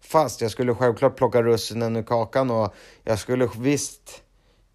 Fast 0.00 0.40
jag 0.40 0.50
skulle 0.50 0.74
självklart 0.74 1.16
plocka 1.16 1.42
russinen 1.42 1.96
ur 1.96 2.02
kakan 2.02 2.50
och 2.50 2.74
jag 3.04 3.18
skulle 3.18 3.48
visst 3.58 4.22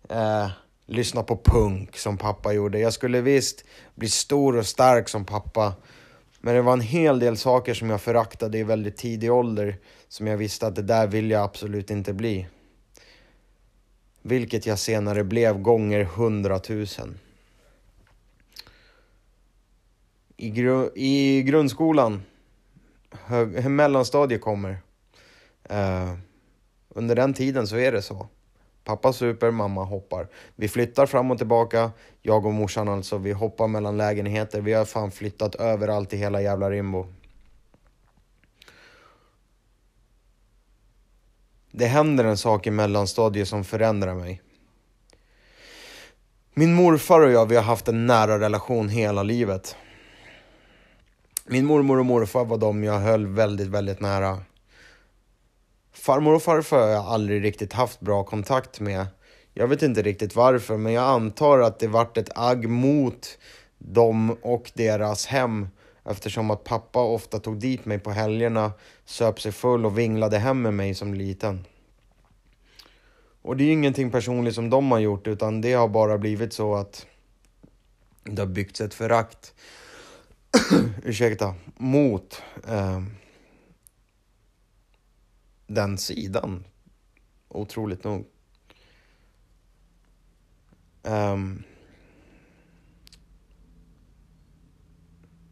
eh, 0.10 0.50
lyssna 0.86 1.24
på 1.24 1.38
punk 1.38 1.98
som 1.98 2.18
pappa 2.18 2.54
gjorde. 2.54 2.80
Jag 2.80 2.94
skulle 2.94 3.22
visst 3.22 3.64
bli 3.96 4.10
stor 4.10 4.58
och 4.58 4.66
stark 4.66 5.10
som 5.10 5.26
pappa. 5.26 5.74
Men 6.46 6.56
det 6.56 6.62
var 6.62 6.74
en 6.74 6.82
hel 6.82 7.20
del 7.20 7.38
saker 7.38 7.74
som 7.74 7.90
jag 7.90 8.02
föraktade 8.02 8.58
i 8.58 8.64
väldigt 8.64 8.98
tidig 8.98 9.32
ålder 9.32 9.78
som 10.08 10.28
jag 10.28 10.38
visste 10.38 10.68
att 10.68 10.76
det 10.76 10.82
där 10.82 11.08
vill 11.08 11.32
jag 11.32 11.44
absolut 11.44 11.92
inte 11.92 12.14
bli. 12.14 12.48
Vilket 14.22 14.66
jag 14.66 14.80
senare 14.80 15.24
blev 15.24 15.62
gånger 15.62 16.04
hundratusen. 16.04 17.20
I, 20.38 20.50
gru 20.50 20.90
I 20.96 21.44
grundskolan, 21.44 22.24
hög 23.12 23.70
mellanstadiet 23.70 24.42
kommer. 24.42 24.72
Uh, 25.72 26.14
under 26.90 27.16
den 27.16 27.34
tiden 27.34 27.68
så 27.68 27.78
är 27.78 27.92
det 27.92 28.02
så. 28.02 28.28
Pappa 28.84 29.14
super, 29.14 29.52
mamma 29.52 29.84
hoppar. 29.84 30.28
Vi 30.56 30.68
flyttar 30.68 31.06
fram 31.06 31.32
och 31.32 31.38
tillbaka, 31.38 31.92
jag 32.22 32.46
och 32.46 32.54
morsan 32.54 32.88
alltså. 32.88 33.18
Vi 33.18 33.32
hoppar 33.32 33.68
mellan 33.68 33.98
lägenheter. 33.98 34.62
Vi 34.62 34.74
har 34.74 34.86
fan 34.86 35.12
flyttat 35.12 35.56
överallt 35.56 36.14
i 36.14 36.18
hela 36.18 36.42
jävla 36.42 36.70
Rimbo. 36.70 37.08
Det 41.72 41.86
händer 41.86 42.24
en 42.24 42.38
sak 42.38 42.68
i 42.68 42.72
mellanstadiet 42.72 43.48
som 43.48 43.64
förändrar 43.64 44.16
mig. 44.16 44.42
Min 46.54 46.74
morfar 46.74 47.22
och 47.22 47.32
jag, 47.32 47.46
vi 47.46 47.56
har 47.56 47.64
haft 47.64 47.88
en 47.88 48.06
nära 48.06 48.40
relation 48.40 48.90
hela 48.90 49.24
livet. 49.24 49.76
Min 51.46 51.66
mormor 51.66 52.00
och 52.00 52.06
morfar 52.06 52.46
var 52.46 52.58
de 52.58 52.84
jag 52.84 53.00
höll 53.00 53.28
väldigt, 53.28 53.68
väldigt 53.68 54.02
nära. 54.02 54.40
Farmor 56.04 56.34
och 56.34 56.44
farfar 56.44 56.80
har 56.80 56.88
jag 56.88 57.06
aldrig 57.06 57.44
riktigt 57.44 57.74
haft 57.74 58.00
bra 58.00 58.24
kontakt 58.24 58.80
med. 58.80 59.06
Jag 59.54 59.68
vet 59.68 59.82
inte 59.82 60.02
riktigt 60.02 60.36
varför, 60.36 60.78
men 60.78 60.94
jag 60.94 61.04
antar 61.04 61.60
att 61.60 61.80
det 61.80 61.88
vart 61.88 62.18
ett 62.18 62.38
agg 62.38 62.70
mot 62.70 63.38
dem 63.78 64.38
och 64.42 64.72
deras 64.74 65.26
hem 65.26 65.68
eftersom 66.06 66.52
att 66.52 66.64
pappa 66.64 67.04
ofta 67.04 67.40
tog 67.40 67.60
dit 67.60 67.86
mig 67.86 68.00
på 68.00 68.12
helgerna, 68.12 68.72
söp 69.06 69.42
sig 69.42 69.52
full 69.52 69.86
och 69.86 69.98
vinglade 69.98 70.38
hem 70.38 70.62
med 70.62 70.74
mig 70.74 70.96
som 70.96 71.14
liten. 71.14 71.66
Och 73.42 73.58
det 73.58 73.64
är 73.64 73.66
ju 73.66 73.74
ingenting 73.74 74.12
personligt 74.12 74.56
som 74.56 74.70
de 74.70 74.92
har 74.92 75.00
gjort, 75.00 75.28
utan 75.28 75.62
det 75.62 75.74
har 75.74 75.88
bara 75.88 76.18
blivit 76.18 76.54
så 76.54 76.76
att 76.76 77.06
det 78.24 78.42
har 78.42 78.48
byggts 78.48 78.82
ett 78.82 78.94
förakt, 78.94 79.54
ursäkta, 81.04 81.56
mot 81.78 82.42
eh, 82.68 83.02
den 85.68 85.98
sidan. 85.98 86.64
Otroligt 87.48 88.04
nog. 88.04 88.26
Um, 91.04 91.64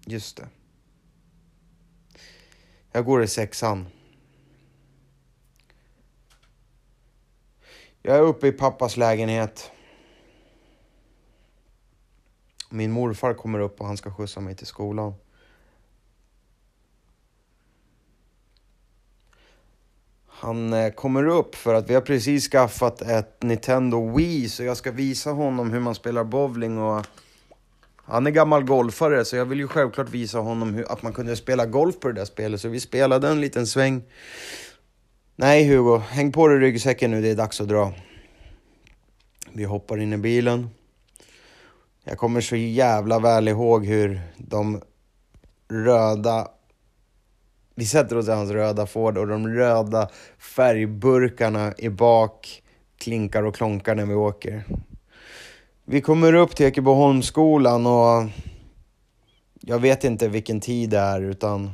just 0.05 0.37
det. 0.37 0.47
Jag 2.91 3.05
går 3.05 3.23
i 3.23 3.27
sexan. 3.27 3.87
Jag 8.01 8.17
är 8.17 8.21
uppe 8.21 8.47
i 8.47 8.51
pappas 8.51 8.97
lägenhet. 8.97 9.71
Min 12.69 12.91
morfar 12.91 13.33
kommer 13.33 13.59
upp 13.59 13.81
och 13.81 13.87
han 13.87 13.97
ska 13.97 14.13
skjutsa 14.13 14.39
mig 14.39 14.55
till 14.55 14.67
skolan. 14.67 15.13
Han 20.41 20.73
eh, 20.73 20.91
kommer 20.91 21.27
upp 21.27 21.55
för 21.55 21.73
att 21.73 21.89
vi 21.89 21.93
har 21.93 22.01
precis 22.01 22.49
skaffat 22.49 23.01
ett 23.01 23.43
Nintendo 23.43 24.15
Wii 24.15 24.49
så 24.49 24.63
jag 24.63 24.77
ska 24.77 24.91
visa 24.91 25.31
honom 25.31 25.71
hur 25.71 25.79
man 25.79 25.95
spelar 25.95 26.23
bowling 26.23 26.77
och 26.77 27.05
han 27.95 28.27
är 28.27 28.31
gammal 28.31 28.63
golfare 28.63 29.25
så 29.25 29.35
jag 29.35 29.45
vill 29.45 29.59
ju 29.59 29.67
självklart 29.67 30.09
visa 30.09 30.39
honom 30.39 30.73
hur, 30.73 30.91
att 30.91 31.01
man 31.01 31.13
kunde 31.13 31.35
spela 31.35 31.65
golf 31.65 31.99
på 31.99 32.07
det 32.07 32.13
där 32.13 32.25
spelet 32.25 32.61
så 32.61 32.69
vi 32.69 32.79
spelade 32.79 33.27
en 33.27 33.41
liten 33.41 33.67
sväng. 33.67 34.03
Nej 35.35 35.67
Hugo, 35.67 35.97
häng 35.97 36.31
på 36.31 36.47
dig 36.47 36.59
ryggsäcken 36.59 37.11
nu, 37.11 37.21
det 37.21 37.29
är 37.29 37.35
dags 37.35 37.61
att 37.61 37.67
dra. 37.67 37.93
Vi 39.53 39.63
hoppar 39.63 39.97
in 39.97 40.13
i 40.13 40.17
bilen. 40.17 40.69
Jag 42.03 42.17
kommer 42.17 42.41
så 42.41 42.55
jävla 42.55 43.19
väl 43.19 43.47
ihåg 43.47 43.85
hur 43.85 44.21
de 44.37 44.81
röda 45.69 46.47
vi 47.75 47.85
sätter 47.85 48.17
oss 48.17 48.27
i 48.27 48.31
hans 48.31 48.51
röda 48.51 48.85
Ford 48.85 49.17
och 49.17 49.27
de 49.27 49.47
röda 49.47 50.09
färgburkarna 50.55 51.73
i 51.77 51.89
bak 51.89 52.63
klinkar 52.97 53.43
och 53.43 53.55
klonkar 53.55 53.95
när 53.95 54.05
vi 54.05 54.13
åker. 54.13 54.63
Vi 55.85 56.01
kommer 56.01 56.33
upp 56.33 56.55
till 56.55 56.65
Ekebyholmsskolan 56.65 57.85
och 57.85 58.29
jag 59.61 59.79
vet 59.79 60.03
inte 60.03 60.27
vilken 60.27 60.59
tid 60.59 60.89
det 60.89 60.97
är 60.97 61.21
utan 61.21 61.71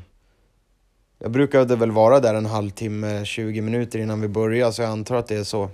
jag 1.20 1.32
brukade 1.32 1.75
väl 1.75 1.92
vara 1.92 2.20
där 2.20 2.36
en 2.36 2.46
halvtimme, 2.46 3.25
20 3.25 3.62
minuter 3.62 4.00
innan 4.00 4.22
vi 4.22 4.27
börjar 4.27 4.72
så 4.72 4.82
jag 4.82 4.92
antar 4.92 5.16
att 5.16 5.27
det 5.27 5.36
är 5.36 5.44
så. 5.44 5.70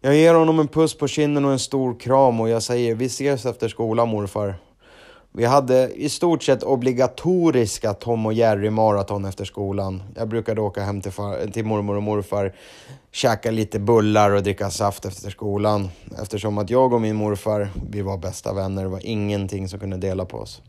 Jag 0.00 0.16
ger 0.16 0.34
honom 0.34 0.60
en 0.60 0.68
puss 0.68 0.98
på 0.98 1.08
kinden 1.08 1.44
och 1.44 1.52
en 1.52 1.58
stor 1.58 2.00
kram 2.00 2.40
och 2.40 2.48
jag 2.48 2.62
säger 2.62 2.94
vi 2.94 3.06
ses 3.06 3.46
efter 3.46 3.68
skolan 3.68 4.08
morfar. 4.08 4.54
Vi 5.38 5.44
hade 5.44 5.90
i 5.94 6.08
stort 6.08 6.42
sett 6.42 6.62
obligatoriska 6.62 7.94
Tom 7.94 8.26
och 8.26 8.32
Jerry 8.32 8.70
maraton 8.70 9.24
efter 9.24 9.44
skolan. 9.44 10.02
Jag 10.16 10.28
brukade 10.28 10.60
åka 10.60 10.82
hem 10.82 11.00
till, 11.00 11.12
far, 11.12 11.46
till 11.46 11.64
mormor 11.64 11.96
och 11.96 12.02
morfar, 12.02 12.54
käka 13.12 13.50
lite 13.50 13.78
bullar 13.78 14.30
och 14.30 14.42
dricka 14.42 14.70
saft 14.70 15.04
efter 15.04 15.30
skolan. 15.30 15.88
Eftersom 16.22 16.58
att 16.58 16.70
jag 16.70 16.92
och 16.92 17.00
min 17.00 17.16
morfar, 17.16 17.68
vi 17.90 18.02
var 18.02 18.18
bästa 18.18 18.52
vänner. 18.52 18.82
Det 18.82 18.88
var 18.88 19.06
ingenting 19.06 19.68
som 19.68 19.80
kunde 19.80 19.96
dela 19.96 20.24
på 20.24 20.38
oss. 20.38 20.62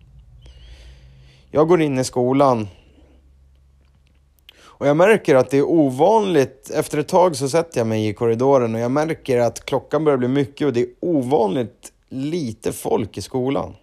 Jag 1.52 1.68
går 1.68 1.82
in 1.82 2.00
i 2.00 2.04
skolan. 2.04 2.68
Och 4.62 4.88
jag 4.88 4.98
märker 4.98 5.36
att 5.36 5.50
det 5.50 5.58
är 5.58 5.70
ovanligt, 5.70 6.72
efter 6.76 6.98
ett 6.98 7.08
tag 7.08 7.36
så 7.36 7.50
sätter 7.50 7.80
jag 7.80 7.88
mig 7.88 8.08
i 8.08 8.14
korridoren 8.14 8.76
och 8.76 8.82
jag 8.82 8.92
märker 8.92 9.40
att 9.40 9.66
klockan 9.66 10.06
börjar 10.06 10.18
bli 10.18 10.28
mycket 10.28 10.68
och 10.68 10.74
det 10.74 10.82
är 10.82 10.90
ovanligt 11.00 11.92
lite 12.10 12.72
folk 12.72 13.18
i 13.18 13.22
skolan. 13.22 13.76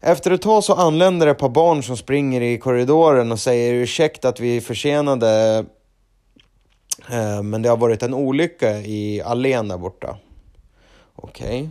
Efter 0.00 0.30
ett 0.30 0.42
tag 0.42 0.64
så 0.64 0.74
anländer 0.74 1.26
ett 1.26 1.38
par 1.38 1.48
barn 1.48 1.82
som 1.82 1.96
springer 1.96 2.40
i 2.40 2.58
korridoren 2.58 3.32
och 3.32 3.40
säger 3.40 3.74
ursäkta 3.74 4.28
att 4.28 4.40
vi 4.40 4.56
är 4.56 4.60
försenade 4.60 5.64
eh, 7.10 7.42
men 7.42 7.62
det 7.62 7.68
har 7.68 7.76
varit 7.76 8.02
en 8.02 8.14
olycka 8.14 8.78
i 8.78 9.22
allén 9.22 9.68
där 9.68 9.78
borta. 9.78 10.16
Okej. 11.14 11.46
Okay. 11.46 11.68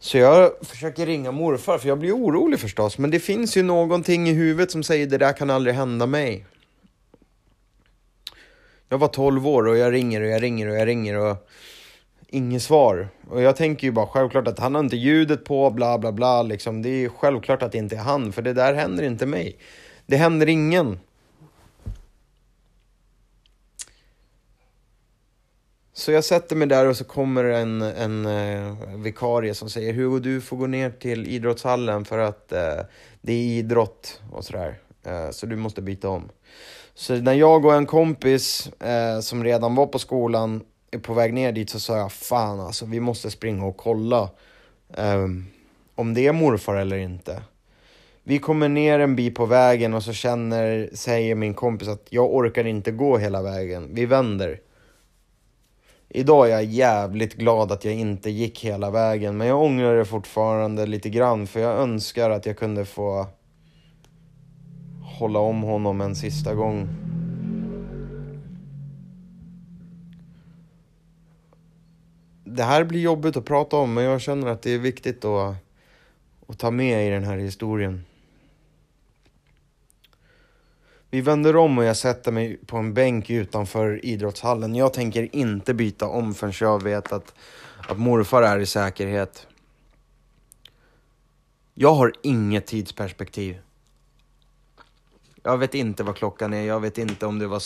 Så 0.00 0.18
jag 0.18 0.52
försöker 0.62 1.06
ringa 1.06 1.32
morfar, 1.32 1.78
för 1.78 1.88
jag 1.88 1.98
blir 1.98 2.12
orolig 2.12 2.60
förstås. 2.60 2.98
Men 2.98 3.10
det 3.10 3.20
finns 3.20 3.56
ju 3.56 3.62
någonting 3.62 4.28
i 4.28 4.32
huvudet 4.32 4.70
som 4.70 4.82
säger 4.82 5.06
det 5.06 5.18
där 5.18 5.32
kan 5.32 5.50
aldrig 5.50 5.74
hända 5.74 6.06
mig. 6.06 6.46
Jag 8.88 8.98
var 8.98 9.08
12 9.08 9.46
år 9.46 9.66
och 9.66 9.76
jag 9.76 9.92
ringer 9.92 10.20
och 10.20 10.28
jag 10.28 10.42
ringer 10.42 10.68
och 10.68 10.76
jag 10.76 10.86
ringer 10.86 11.16
och 11.18 11.48
inget 12.28 12.62
svar. 12.62 13.08
Och 13.30 13.42
jag 13.42 13.56
tänker 13.56 13.86
ju 13.86 13.92
bara 13.92 14.06
självklart 14.06 14.48
att 14.48 14.58
han 14.58 14.74
har 14.74 14.82
inte 14.82 14.96
ljudet 14.96 15.44
på, 15.44 15.70
bla 15.70 15.98
bla 15.98 16.12
bla. 16.12 16.42
Liksom. 16.42 16.82
Det 16.82 17.04
är 17.04 17.08
självklart 17.08 17.62
att 17.62 17.72
det 17.72 17.78
inte 17.78 17.96
är 17.96 18.00
han, 18.00 18.32
för 18.32 18.42
det 18.42 18.52
där 18.52 18.74
händer 18.74 19.04
inte 19.04 19.26
mig. 19.26 19.56
Det 20.06 20.16
händer 20.16 20.48
ingen. 20.48 21.00
Så 25.92 26.12
jag 26.12 26.24
sätter 26.24 26.56
mig 26.56 26.68
där 26.68 26.86
och 26.86 26.96
så 26.96 27.04
kommer 27.04 27.44
en, 27.44 27.82
en 27.82 28.26
uh, 28.26 28.96
vikarie 28.96 29.54
som 29.54 29.70
säger 29.70 29.92
Hugo, 29.92 30.18
du 30.18 30.40
får 30.40 30.56
gå 30.56 30.66
ner 30.66 30.90
till 30.90 31.26
idrottshallen 31.26 32.04
för 32.04 32.18
att 32.18 32.52
eh, 32.52 32.80
det 33.20 33.32
är 33.32 33.58
idrott 33.58 34.20
och 34.32 34.44
sådär. 34.44 34.78
Eh, 35.04 35.30
så 35.30 35.46
du 35.46 35.56
måste 35.56 35.82
byta 35.82 36.08
om. 36.08 36.28
Så 36.94 37.14
när 37.14 37.32
jag 37.32 37.64
och 37.64 37.74
en 37.74 37.86
kompis 37.86 38.68
eh, 38.68 39.20
som 39.20 39.44
redan 39.44 39.74
var 39.74 39.86
på 39.86 39.98
skolan 39.98 40.64
på 41.02 41.14
väg 41.14 41.34
ner 41.34 41.52
dit 41.52 41.70
så 41.70 41.80
sa 41.80 41.96
jag 41.96 42.12
fan 42.12 42.60
alltså 42.60 42.86
vi 42.86 43.00
måste 43.00 43.30
springa 43.30 43.64
och 43.64 43.76
kolla 43.76 44.30
ehm, 44.96 45.46
om 45.94 46.14
det 46.14 46.26
är 46.26 46.32
morfar 46.32 46.74
eller 46.74 46.98
inte. 46.98 47.42
Vi 48.22 48.38
kommer 48.38 48.68
ner 48.68 48.98
en 48.98 49.16
bit 49.16 49.34
på 49.34 49.46
vägen 49.46 49.94
och 49.94 50.02
så 50.02 50.12
känner, 50.12 50.90
säger 50.92 51.34
min 51.34 51.54
kompis 51.54 51.88
att 51.88 52.06
jag 52.10 52.34
orkar 52.34 52.66
inte 52.66 52.90
gå 52.90 53.18
hela 53.18 53.42
vägen. 53.42 53.94
Vi 53.94 54.06
vänder. 54.06 54.60
Idag 56.08 56.46
är 56.46 56.50
jag 56.50 56.64
jävligt 56.64 57.34
glad 57.34 57.72
att 57.72 57.84
jag 57.84 57.94
inte 57.94 58.30
gick 58.30 58.64
hela 58.64 58.90
vägen, 58.90 59.36
men 59.36 59.46
jag 59.46 59.62
ångrar 59.62 59.96
det 59.96 60.04
fortfarande 60.04 60.86
lite 60.86 61.10
grann 61.10 61.46
för 61.46 61.60
jag 61.60 61.78
önskar 61.78 62.30
att 62.30 62.46
jag 62.46 62.56
kunde 62.56 62.84
få 62.84 63.26
hålla 65.18 65.38
om 65.38 65.62
honom 65.62 66.00
en 66.00 66.16
sista 66.16 66.54
gång. 66.54 66.88
Det 72.58 72.64
här 72.64 72.84
blir 72.84 73.00
jobbigt 73.00 73.36
att 73.36 73.44
prata 73.44 73.76
om, 73.76 73.94
men 73.94 74.04
jag 74.04 74.20
känner 74.20 74.46
att 74.46 74.62
det 74.62 74.70
är 74.70 74.78
viktigt 74.78 75.24
att, 75.24 75.56
att 76.46 76.58
ta 76.58 76.70
med 76.70 77.06
i 77.06 77.10
den 77.10 77.24
här 77.24 77.36
historien. 77.36 78.04
Vi 81.10 81.20
vänder 81.20 81.56
om 81.56 81.78
och 81.78 81.84
jag 81.84 81.96
sätter 81.96 82.32
mig 82.32 82.56
på 82.66 82.76
en 82.76 82.94
bänk 82.94 83.30
utanför 83.30 84.04
idrottshallen. 84.04 84.74
Jag 84.74 84.92
tänker 84.92 85.36
inte 85.36 85.74
byta 85.74 86.06
om 86.06 86.34
förrän 86.34 86.52
jag 86.60 86.82
vet 86.82 87.12
att, 87.12 87.34
att 87.88 87.98
morfar 87.98 88.42
är 88.42 88.58
i 88.58 88.66
säkerhet. 88.66 89.46
Jag 91.74 91.94
har 91.94 92.12
inget 92.22 92.66
tidsperspektiv. 92.66 93.58
Jag 95.42 95.58
vet 95.58 95.74
inte 95.74 96.02
vad 96.02 96.16
klockan 96.16 96.54
är, 96.54 96.62
jag 96.62 96.80
vet 96.80 96.98
inte 96.98 97.26
om 97.26 97.38
det 97.38 97.46
var 97.46 97.62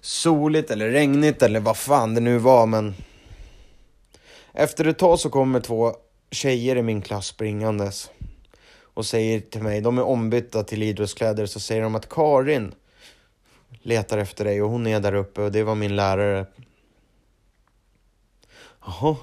soligt 0.00 0.70
eller 0.70 0.88
regnigt 0.90 1.42
eller 1.42 1.60
vad 1.60 1.76
fan 1.76 2.14
det 2.14 2.20
nu 2.20 2.38
var 2.38 2.66
men... 2.66 2.94
Efter 4.56 4.84
ett 4.84 4.98
tag 4.98 5.20
så 5.20 5.30
kommer 5.30 5.60
två 5.60 5.96
tjejer 6.30 6.76
i 6.76 6.82
min 6.82 7.02
klass 7.02 7.26
springandes 7.26 8.10
och 8.80 9.06
säger 9.06 9.40
till 9.40 9.62
mig, 9.62 9.80
de 9.80 9.98
är 9.98 10.02
ombytta 10.02 10.62
till 10.62 10.82
idrottskläder, 10.82 11.46
så 11.46 11.60
säger 11.60 11.82
de 11.82 11.94
att 11.94 12.08
Karin 12.08 12.74
letar 13.82 14.18
efter 14.18 14.44
dig 14.44 14.62
och 14.62 14.70
hon 14.70 14.86
är 14.86 15.00
där 15.00 15.14
uppe 15.14 15.42
och 15.42 15.52
det 15.52 15.62
var 15.62 15.74
min 15.74 15.96
lärare. 15.96 16.46
Jaha. 18.80 19.16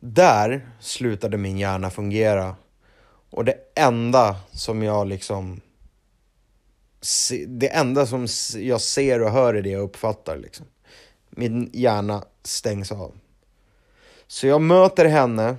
Där 0.00 0.68
slutade 0.80 1.36
min 1.36 1.58
hjärna 1.58 1.90
fungera. 1.90 2.56
Och 3.30 3.44
det 3.44 3.56
enda 3.74 4.36
som 4.52 4.82
jag 4.82 5.06
liksom... 5.06 5.60
Det 7.46 7.68
enda 7.68 8.06
som 8.06 8.26
jag 8.54 8.80
ser 8.80 9.22
och 9.22 9.30
hör 9.30 9.54
är 9.54 9.62
det 9.62 9.70
jag 9.70 9.82
uppfattar 9.82 10.36
liksom. 10.36 10.66
Min 11.30 11.70
hjärna 11.72 12.24
stängs 12.42 12.92
av. 12.92 13.14
Så 14.32 14.46
jag 14.46 14.60
möter 14.60 15.04
henne 15.04 15.56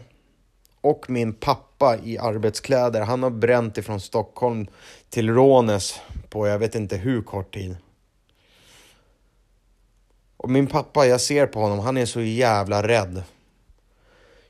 och 0.82 1.10
min 1.10 1.34
pappa 1.34 1.98
i 2.04 2.18
arbetskläder. 2.18 3.02
Han 3.02 3.24
har 3.24 3.30
bränt 3.30 3.78
ifrån 3.78 4.00
Stockholm 4.00 4.68
till 5.10 5.30
Rånes 5.30 6.00
på 6.30 6.48
jag 6.48 6.60
vet 6.60 6.76
inte 6.76 6.98
hur 6.98 7.22
kort 7.22 7.54
tid. 7.54 7.78
Och 10.38 10.50
min 10.50 10.68
pappa, 10.68 11.06
jag 11.06 11.22
ser 11.22 11.48
på 11.48 11.60
honom, 11.60 11.80
han 11.80 11.98
är 11.98 12.06
så 12.06 12.22
jävla 12.22 12.88
rädd. 12.88 13.24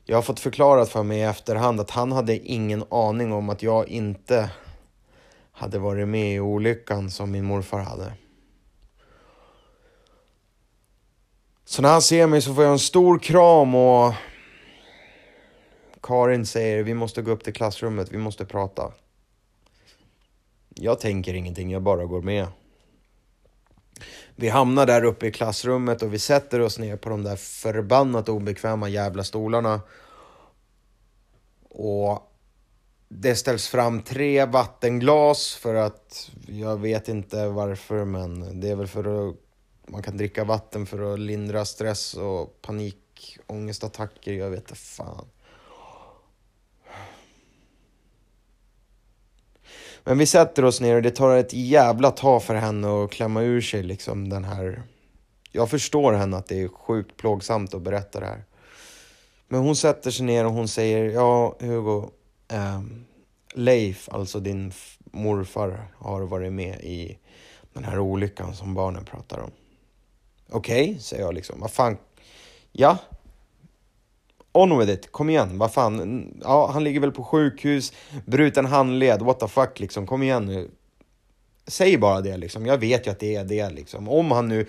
Jag 0.04 0.16
har 0.16 0.22
fått 0.22 0.40
förklarat 0.40 0.88
för 0.88 1.02
mig 1.02 1.18
i 1.18 1.22
efterhand 1.22 1.80
att 1.80 1.90
han 1.90 2.12
hade 2.12 2.38
ingen 2.38 2.84
aning 2.90 3.32
om 3.32 3.50
att 3.50 3.62
jag 3.62 3.88
inte 3.88 4.50
hade 5.52 5.78
varit 5.78 6.08
med 6.08 6.34
i 6.34 6.40
olyckan 6.40 7.10
som 7.10 7.30
min 7.30 7.44
morfar 7.44 7.78
hade. 7.78 8.12
Så 11.64 11.82
när 11.82 11.88
han 11.92 12.02
ser 12.02 12.26
mig 12.26 12.42
så 12.42 12.54
får 12.54 12.64
jag 12.64 12.72
en 12.72 12.78
stor 12.78 13.18
kram 13.18 13.74
och 13.74 14.14
Karin 16.02 16.46
säger 16.46 16.82
vi 16.82 16.94
måste 16.94 17.22
gå 17.22 17.30
upp 17.30 17.44
till 17.44 17.52
klassrummet, 17.52 18.12
vi 18.12 18.18
måste 18.18 18.44
prata. 18.44 18.92
Jag 20.74 21.00
tänker 21.00 21.34
ingenting, 21.34 21.70
jag 21.70 21.82
bara 21.82 22.04
går 22.04 22.22
med. 22.22 22.46
Vi 24.36 24.48
hamnar 24.48 24.86
där 24.86 25.04
uppe 25.04 25.26
i 25.26 25.32
klassrummet 25.32 26.02
och 26.02 26.14
vi 26.14 26.18
sätter 26.18 26.60
oss 26.60 26.78
ner 26.78 26.96
på 26.96 27.08
de 27.08 27.22
där 27.22 27.36
förbannat 27.36 28.28
obekväma 28.28 28.88
jävla 28.88 29.24
stolarna. 29.24 29.80
Och 31.70 32.30
det 33.08 33.36
ställs 33.36 33.68
fram 33.68 34.02
tre 34.02 34.44
vattenglas 34.44 35.54
för 35.54 35.74
att, 35.74 36.30
jag 36.46 36.80
vet 36.80 37.08
inte 37.08 37.48
varför, 37.48 38.04
men 38.04 38.60
det 38.60 38.70
är 38.70 38.76
väl 38.76 38.86
för 38.86 39.28
att 39.28 39.36
man 39.86 40.02
kan 40.02 40.16
dricka 40.16 40.44
vatten 40.44 40.86
för 40.86 41.14
att 41.14 41.20
lindra 41.20 41.64
stress 41.64 42.14
och 42.14 42.62
panikångestattacker, 42.62 44.32
jag 44.32 44.50
vet 44.50 44.60
inte 44.60 44.74
fan. 44.74 45.26
Men 50.04 50.18
vi 50.18 50.26
sätter 50.26 50.64
oss 50.64 50.80
ner 50.80 50.96
och 50.96 51.02
det 51.02 51.10
tar 51.10 51.36
ett 51.36 51.52
jävla 51.52 52.10
tag 52.10 52.42
för 52.42 52.54
henne 52.54 53.04
att 53.04 53.10
klämma 53.10 53.42
ur 53.42 53.60
sig 53.60 53.82
liksom 53.82 54.28
den 54.28 54.44
här... 54.44 54.82
Jag 55.52 55.70
förstår 55.70 56.12
henne 56.12 56.36
att 56.36 56.46
det 56.46 56.62
är 56.62 56.68
sjukt 56.68 57.16
plågsamt 57.16 57.74
att 57.74 57.82
berätta 57.82 58.20
det 58.20 58.26
här. 58.26 58.44
Men 59.48 59.60
hon 59.60 59.76
sätter 59.76 60.10
sig 60.10 60.26
ner 60.26 60.46
och 60.46 60.52
hon 60.52 60.68
säger, 60.68 61.04
ja 61.04 61.56
Hugo, 61.60 62.10
eh, 62.48 62.82
Leif, 63.54 64.08
alltså 64.12 64.40
din 64.40 64.72
morfar, 65.04 65.88
har 65.98 66.22
varit 66.22 66.52
med 66.52 66.80
i 66.80 67.18
den 67.72 67.84
här 67.84 67.98
olyckan 67.98 68.54
som 68.54 68.74
barnen 68.74 69.04
pratar 69.04 69.38
om. 69.38 69.50
Okej, 70.54 70.90
okay, 70.90 71.00
säger 71.00 71.22
jag 71.22 71.34
liksom. 71.34 71.60
Vad 71.60 71.70
fan? 71.70 71.96
Ja, 72.72 72.98
On 74.52 74.78
with 74.78 74.92
it, 74.92 75.12
kom 75.12 75.30
igen, 75.30 75.58
vad 75.58 75.72
fan. 75.72 76.00
Mm, 76.00 76.40
ja, 76.42 76.70
han 76.72 76.84
ligger 76.84 77.00
väl 77.00 77.12
på 77.12 77.24
sjukhus, 77.24 77.92
bruten 78.26 78.66
handled, 78.66 79.22
what 79.22 79.40
the 79.40 79.48
fuck 79.48 79.80
liksom, 79.80 80.06
kom 80.06 80.22
igen 80.22 80.46
nu. 80.46 80.70
Säg 81.66 81.98
bara 81.98 82.20
det 82.20 82.36
liksom, 82.36 82.66
jag 82.66 82.78
vet 82.78 83.06
ju 83.06 83.10
att 83.10 83.20
det 83.20 83.34
är 83.34 83.44
det 83.44 83.70
liksom. 83.70 84.08
Om 84.08 84.30
han 84.30 84.48
nu, 84.48 84.66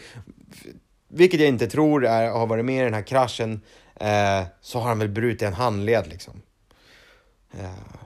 vilket 1.07 1.39
jag 1.39 1.49
inte 1.49 1.67
tror 1.67 2.05
är, 2.05 2.29
har 2.29 2.47
varit 2.47 2.65
med 2.65 2.81
i 2.81 2.83
den 2.83 2.93
här 2.93 3.07
kraschen, 3.07 3.61
eh, 3.95 4.43
så 4.61 4.79
har 4.79 4.87
han 4.87 4.99
väl 4.99 5.09
brutit 5.09 5.41
en 5.41 5.53
handled 5.53 6.07
liksom. 6.07 6.41
Eh, 7.51 8.05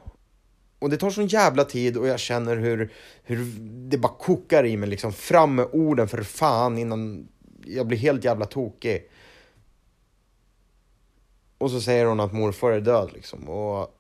och 0.80 0.89
det 0.89 0.98
tar 0.98 1.10
sån 1.10 1.28
jävla 1.28 1.63
tid 1.63 1.98
och 1.98 2.08
jag 2.08 2.20
känner 2.20 2.58
hur, 2.58 2.92
hur 3.24 3.46
det 3.89 3.98
bara 3.98 4.13
kokar 4.13 4.65
i 4.65 4.78
mig 4.78 4.89
liksom. 4.89 5.13
Fram 5.13 5.56
med 5.56 5.68
orden 5.72 6.08
för 6.08 6.24
fan 6.24 6.78
innan 6.78 7.28
jag 7.65 7.88
blir 7.88 7.98
helt 7.98 8.24
jävla 8.24 8.45
tokig. 8.45 9.10
Och 11.58 11.72
så 11.72 11.82
säger 11.82 12.06
hon 12.06 12.19
att 12.19 12.34
morfar 12.34 12.72
är 12.72 12.82
död 12.82 13.12
liksom. 13.13 13.50
Och... 13.50 13.95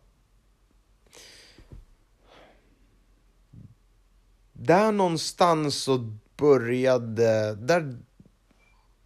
Där 4.53 4.91
någonstans 4.91 5.75
så 5.75 5.97
började, 6.37 7.55
där 7.55 7.97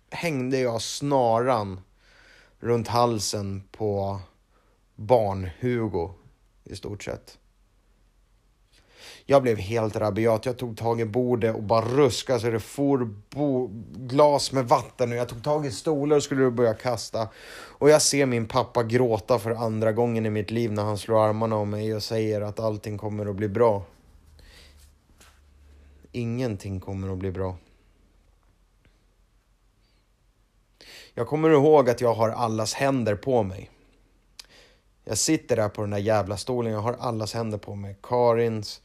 hängde 0.09 0.59
jag 0.59 0.81
snaran 0.81 1.81
runt 2.59 2.87
halsen 2.87 3.63
på 3.71 4.19
barn-Hugo 4.95 6.13
i 6.63 6.75
stort 6.75 7.03
sett. 7.03 7.39
Jag 9.25 9.41
blev 9.41 9.57
helt 9.57 9.95
rabiat. 9.95 10.45
Jag 10.45 10.57
tog 10.57 10.77
tag 10.77 11.01
i 11.01 11.05
bordet 11.05 11.55
och 11.55 11.63
bara 11.63 11.85
ruskade 11.85 12.39
så 12.39 12.49
det 12.49 12.59
for 12.59 13.09
glas 14.07 14.51
med 14.51 14.67
vatten 14.67 15.11
och 15.11 15.17
jag 15.17 15.29
tog 15.29 15.43
tag 15.43 15.65
i 15.65 15.71
stolar 15.71 16.17
och 16.17 16.23
skulle 16.23 16.51
börja 16.51 16.73
kasta. 16.73 17.27
Och 17.53 17.89
jag 17.89 18.01
ser 18.01 18.25
min 18.25 18.47
pappa 18.47 18.83
gråta 18.83 19.39
för 19.39 19.51
andra 19.51 19.91
gången 19.91 20.25
i 20.25 20.29
mitt 20.29 20.51
liv 20.51 20.71
när 20.71 20.83
han 20.83 20.97
slår 20.97 21.27
armarna 21.29 21.55
om 21.55 21.69
mig 21.69 21.95
och 21.95 22.03
säger 22.03 22.41
att 22.41 22.59
allting 22.59 22.97
kommer 22.97 23.25
att 23.25 23.35
bli 23.35 23.47
bra. 23.47 23.83
Ingenting 26.11 26.79
kommer 26.79 27.11
att 27.11 27.17
bli 27.17 27.31
bra. 27.31 27.57
Jag 31.13 31.27
kommer 31.27 31.49
ihåg 31.49 31.89
att 31.89 32.01
jag 32.01 32.13
har 32.13 32.29
allas 32.29 32.73
händer 32.73 33.15
på 33.15 33.43
mig. 33.43 33.69
Jag 35.05 35.17
sitter 35.17 35.55
där 35.55 35.69
på 35.69 35.81
den 35.81 35.89
där 35.89 35.97
jävla 35.97 36.37
stolen, 36.37 36.73
jag 36.73 36.79
har 36.79 36.95
allas 36.99 37.33
händer 37.33 37.57
på 37.57 37.75
mig. 37.75 37.97
Karins, 38.01 38.81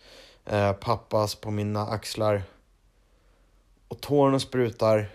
eh, 0.49 0.73
pappas 0.73 1.35
på 1.35 1.51
mina 1.51 1.87
axlar. 1.87 2.43
Och 3.89 4.01
tårna 4.01 4.41
sprutar. 4.41 5.11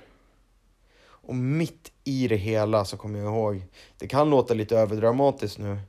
Och 1.04 1.36
mitt 1.36 1.92
i 2.04 2.28
det 2.28 2.36
hela 2.36 2.86
så 2.86 2.98
kommer 2.98 3.20
jag 3.20 3.28
ihåg, 3.28 3.64
det 3.98 4.08
kan 4.08 4.30
låta 4.30 4.54
lite 4.54 4.78
överdramatiskt 4.78 5.58
nu. 5.58 5.80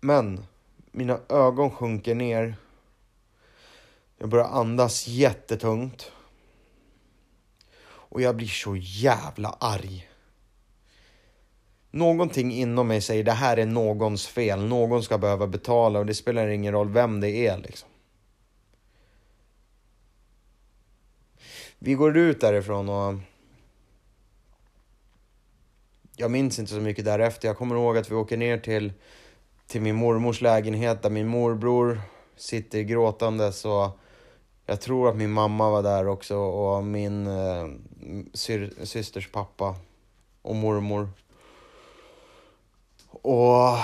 Men 0.00 0.46
mina 0.92 1.20
ögon 1.28 1.70
sjunker 1.70 2.14
ner. 2.14 2.56
Jag 4.18 4.28
börjar 4.28 4.48
andas 4.48 5.08
jättetungt. 5.08 6.12
Och 7.80 8.20
jag 8.20 8.36
blir 8.36 8.48
så 8.48 8.76
jävla 8.76 9.56
arg. 9.60 10.08
Någonting 11.90 12.52
inom 12.52 12.88
mig 12.88 13.00
säger 13.00 13.24
det 13.24 13.32
här 13.32 13.56
är 13.56 13.66
någons 13.66 14.26
fel. 14.26 14.64
Någon 14.64 15.02
ska 15.02 15.18
behöva 15.18 15.46
betala 15.46 15.98
och 15.98 16.06
det 16.06 16.14
spelar 16.14 16.48
ingen 16.48 16.72
roll 16.72 16.88
vem 16.88 17.20
det 17.20 17.46
är 17.46 17.58
liksom. 17.58 17.87
Vi 21.78 21.94
går 21.94 22.16
ut 22.16 22.40
därifrån 22.40 22.88
och 22.88 23.14
jag 26.16 26.30
minns 26.30 26.58
inte 26.58 26.72
så 26.72 26.80
mycket 26.80 27.04
därefter. 27.04 27.48
Jag 27.48 27.56
kommer 27.56 27.74
ihåg 27.76 27.96
att 27.98 28.10
vi 28.10 28.14
åker 28.14 28.36
ner 28.36 28.58
till, 28.58 28.92
till 29.66 29.80
min 29.80 29.96
mormors 29.96 30.40
lägenhet 30.40 31.02
där 31.02 31.10
min 31.10 31.28
morbror 31.28 32.00
sitter 32.36 32.82
gråtande 32.82 33.52
så 33.52 33.98
jag 34.66 34.80
tror 34.80 35.08
att 35.08 35.16
min 35.16 35.30
mamma 35.30 35.70
var 35.70 35.82
där 35.82 36.08
också 36.08 36.36
och 36.36 36.84
min 36.84 37.26
eh, 37.26 37.68
syr, 38.34 38.72
systers 38.84 39.30
pappa 39.32 39.76
och 40.42 40.56
mormor. 40.56 41.08
Och 43.10 43.78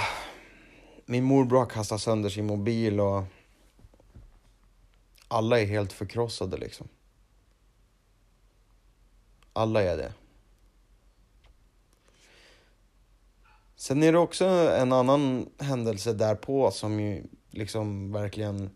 min 1.06 1.24
morbror 1.24 1.58
har 1.58 1.66
kastat 1.66 2.00
sönder 2.00 2.30
sin 2.30 2.46
mobil 2.46 3.00
och 3.00 3.22
alla 5.28 5.60
är 5.60 5.66
helt 5.66 5.92
förkrossade 5.92 6.56
liksom. 6.56 6.88
Alla 9.56 9.82
är 9.82 9.96
det. 9.96 10.12
Sen 13.76 14.02
är 14.02 14.12
det 14.12 14.18
också 14.18 14.44
en 14.78 14.92
annan 14.92 15.48
händelse 15.58 16.12
därpå 16.12 16.70
som 16.70 17.00
ju 17.00 17.22
liksom 17.50 18.12
verkligen... 18.12 18.70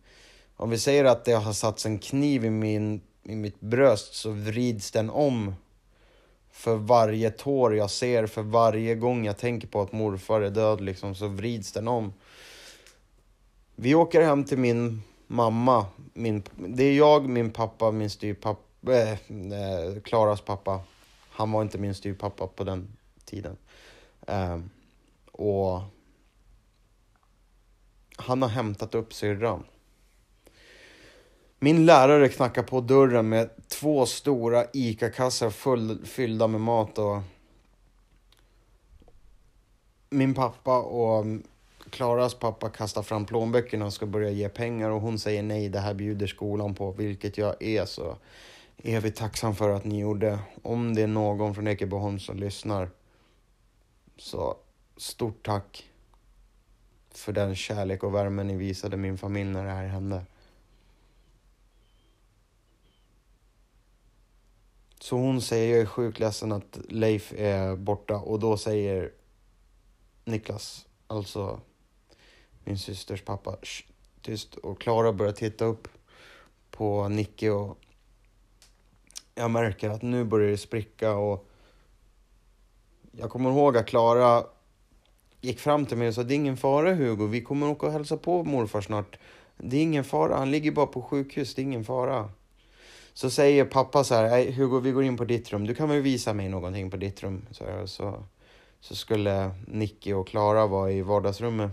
Om 0.57 0.71
vi 0.71 0.79
säger 0.79 1.05
att 1.05 1.25
det 1.25 1.33
har 1.33 1.53
satts 1.53 1.87
en 1.87 1.99
kniv 1.99 2.45
i, 2.45 2.51
min, 2.51 3.01
i 3.23 3.37
mitt 3.37 3.61
bröst 3.61 4.15
så 4.15 4.31
vrids 4.31 4.91
den 4.91 5.11
om 5.11 5.55
för 6.51 6.77
varje 6.77 7.31
tår 7.31 7.77
jag 7.77 7.91
ser, 7.91 8.27
för 8.27 8.43
varje 8.43 8.95
gång 8.95 9.25
jag 9.25 9.39
tänker 9.39 9.69
på 9.69 9.81
att 9.81 9.93
morfar 9.93 10.41
är 10.41 10.51
död 10.51 10.81
liksom, 10.81 11.15
så 11.15 11.29
vrids 11.29 11.73
den 11.73 11.89
om. 11.89 12.13
Vi 13.77 13.95
åker 13.95 14.23
hem 14.23 14.45
till 14.45 14.59
min 14.59 15.03
mamma. 15.27 15.87
Min, 16.13 16.43
det 16.57 16.85
är 16.85 16.97
jag, 16.97 17.29
min 17.29 17.51
pappa, 17.51 17.91
min 17.91 18.11
styvpappa, 18.11 18.68
Eh, 18.87 19.13
eh, 19.13 20.01
Klaras 20.05 20.41
pappa. 20.41 20.81
Han 21.31 21.53
var 21.53 21.63
inte 21.63 21.79
min 21.79 21.95
styvpappa 21.95 22.47
på 22.47 22.65
den 22.65 22.97
tiden. 23.25 23.57
Eh, 24.27 24.59
och 25.33 25.81
han 28.17 28.43
har 28.43 28.49
hämtat 28.49 28.95
upp 28.95 29.15
syrran. 29.15 29.65
Min 31.59 31.87
lärare 31.87 32.29
knackar 32.29 32.63
på 32.63 32.81
dörren 32.81 33.29
med 33.29 33.51
två 33.69 34.07
stora 34.07 34.65
ICA-kassar 34.73 35.51
full, 35.51 36.07
fyllda 36.07 36.47
med 36.47 36.61
mat 36.61 36.99
och 36.99 37.19
min 40.11 40.35
pappa 40.35 40.79
och 40.79 41.25
Klaras 41.91 42.35
pappa 42.35 42.71
kastar 42.71 43.03
fram 43.03 43.27
plånböckerna 43.27 43.87
och 43.87 43.93
ska 43.93 44.07
börja 44.07 44.31
ge 44.31 44.49
pengar 44.49 44.91
och 44.91 45.01
hon 45.01 45.19
säger 45.19 45.43
nej, 45.43 45.69
det 45.69 45.81
här 45.81 45.95
bjuder 45.95 46.27
skolan 46.27 46.75
på, 46.75 46.93
vilket 46.93 47.39
jag 47.39 47.63
är 47.63 47.85
så 47.85 48.17
evigt 48.79 49.19
tacksam 49.19 49.55
för 49.55 49.71
att 49.71 49.85
ni 49.85 50.01
gjorde. 50.01 50.39
Om 50.63 50.95
det 50.95 51.03
är 51.03 51.07
någon 51.07 51.55
från 51.55 51.67
Ekebyholm 51.67 52.19
som 52.19 52.37
lyssnar 52.37 52.91
så 54.17 54.57
stort 54.97 55.47
tack 55.47 55.91
för 57.11 57.33
den 57.33 57.57
kärlek 57.57 58.03
och 58.03 58.15
värme 58.15 58.45
ni 58.45 58.57
visade 58.57 58.97
min 58.97 59.19
familj 59.19 59.51
när 59.51 59.65
det 59.65 59.71
här 59.71 59.87
hände. 59.87 60.25
Så 65.01 65.17
hon 65.17 65.41
säger, 65.43 65.73
jag 65.75 65.83
är 65.83 65.87
sjukt 65.87 66.19
ledsen 66.19 66.53
att 66.53 66.79
Leif 66.89 67.33
är 67.37 67.77
borta 67.77 68.17
och 68.17 68.39
då 68.39 68.57
säger 68.57 69.13
Niklas, 70.25 70.87
alltså 71.07 71.61
min 72.65 72.79
systers 72.79 73.23
pappa, 73.23 73.57
tyst. 74.23 74.55
Och 74.55 74.81
Klara 74.81 75.13
börjar 75.13 75.33
titta 75.33 75.65
upp 75.65 75.89
på 76.71 77.09
Nicke 77.09 77.51
och 77.51 77.79
jag 79.39 79.51
märker 79.51 79.91
att 79.91 80.03
nu 80.03 80.25
börjar 80.25 80.51
det 80.51 80.59
spricka 80.59 81.13
och 81.13 81.49
jag 83.13 83.31
kommer 83.31 83.51
ihåg 83.51 83.77
att 83.77 83.87
Klara 83.87 84.45
gick 85.41 85.61
fram 85.61 85.87
till 85.87 85.97
mig 85.97 86.09
och 86.09 86.15
sa 86.15 86.23
det 86.23 86.35
är 86.35 86.37
ingen 86.37 86.57
fara 86.57 86.95
Hugo, 86.95 87.27
vi 87.27 87.41
kommer 87.41 87.69
åka 87.69 87.87
och 87.87 87.93
hälsa 87.93 88.17
på 88.17 88.45
morfar 88.45 88.81
snart. 88.81 89.19
Det 89.57 89.77
är 89.77 89.83
ingen 89.83 90.05
fara, 90.05 90.37
han 90.37 90.51
ligger 90.51 90.71
bara 90.71 90.87
på 90.87 91.03
sjukhus, 91.03 91.55
det 91.55 91.63
är 91.63 91.65
ingen 91.65 91.85
fara. 91.85 92.31
Så 93.15 93.31
säger 93.31 93.65
pappa 93.65 94.05
så 94.05 94.15
här, 94.15 94.53
Hugo 94.53 94.81
vi 94.81 94.91
går 94.91 95.05
in 95.05 95.17
på 95.17 95.25
ditt 95.25 95.53
rum, 95.53 95.67
du 95.67 95.75
kan 95.75 95.89
väl 95.89 96.01
visa 96.01 96.33
mig 96.33 96.49
någonting 96.49 96.91
på 96.91 96.97
ditt 96.97 97.23
rum? 97.23 97.47
Så, 97.51 97.65
jag, 97.65 97.89
så, 97.89 98.25
så 98.81 98.95
skulle 98.95 99.51
Nicky 99.67 100.13
och 100.13 100.29
Klara 100.29 100.67
vara 100.67 100.93
i 100.93 101.03
vardagsrummet. 101.03 101.71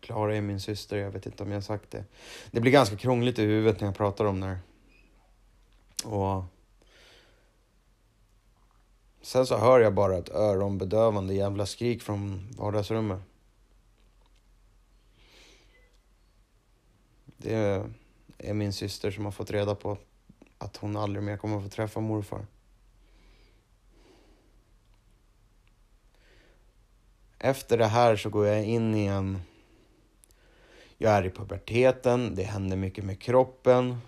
Klara 0.00 0.36
är 0.36 0.40
min 0.40 0.60
syster, 0.60 0.96
jag 0.96 1.10
vet 1.10 1.26
inte 1.26 1.42
om 1.42 1.48
jag 1.48 1.56
har 1.56 1.62
sagt 1.62 1.90
det. 1.90 2.04
Det 2.50 2.60
blir 2.60 2.72
ganska 2.72 2.96
krångligt 2.96 3.38
i 3.38 3.42
huvudet 3.42 3.80
när 3.80 3.88
jag 3.88 3.96
pratar 3.96 4.24
om 4.24 4.40
det 4.40 4.46
här. 4.46 4.58
Och 6.04 6.44
Sen 9.22 9.46
så 9.46 9.56
hör 9.56 9.80
jag 9.80 9.94
bara 9.94 10.18
ett 10.18 10.28
öronbedövande 10.28 11.34
jävla 11.34 11.66
skrik 11.66 12.02
från 12.02 12.48
vardagsrummet. 12.58 13.20
Det 17.36 17.84
är 18.38 18.54
min 18.54 18.72
syster 18.72 19.10
som 19.10 19.24
har 19.24 19.32
fått 19.32 19.50
reda 19.50 19.74
på 19.74 19.98
att 20.58 20.76
hon 20.76 20.96
aldrig 20.96 21.22
mer 21.22 21.36
kommer 21.36 21.56
att 21.56 21.62
få 21.62 21.68
träffa 21.68 22.00
morfar. 22.00 22.46
Efter 27.38 27.78
det 27.78 27.86
här 27.86 28.16
så 28.16 28.30
går 28.30 28.46
jag 28.46 28.64
in 28.64 28.94
i 28.94 29.06
en... 29.06 29.42
Jag 30.98 31.12
är 31.12 31.26
i 31.26 31.30
puberteten, 31.30 32.34
det 32.34 32.42
händer 32.42 32.76
mycket 32.76 33.04
med 33.04 33.20
kroppen. 33.20 33.98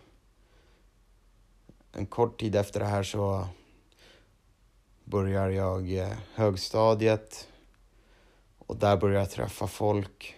En 1.96 2.06
kort 2.06 2.40
tid 2.40 2.56
efter 2.56 2.80
det 2.80 2.86
här 2.86 3.02
så 3.02 3.48
börjar 5.04 5.48
jag 5.48 5.96
eh, 5.96 6.12
högstadiet 6.34 7.48
och 8.58 8.76
där 8.76 8.96
börjar 8.96 9.20
jag 9.20 9.30
träffa 9.30 9.66
folk. 9.66 10.36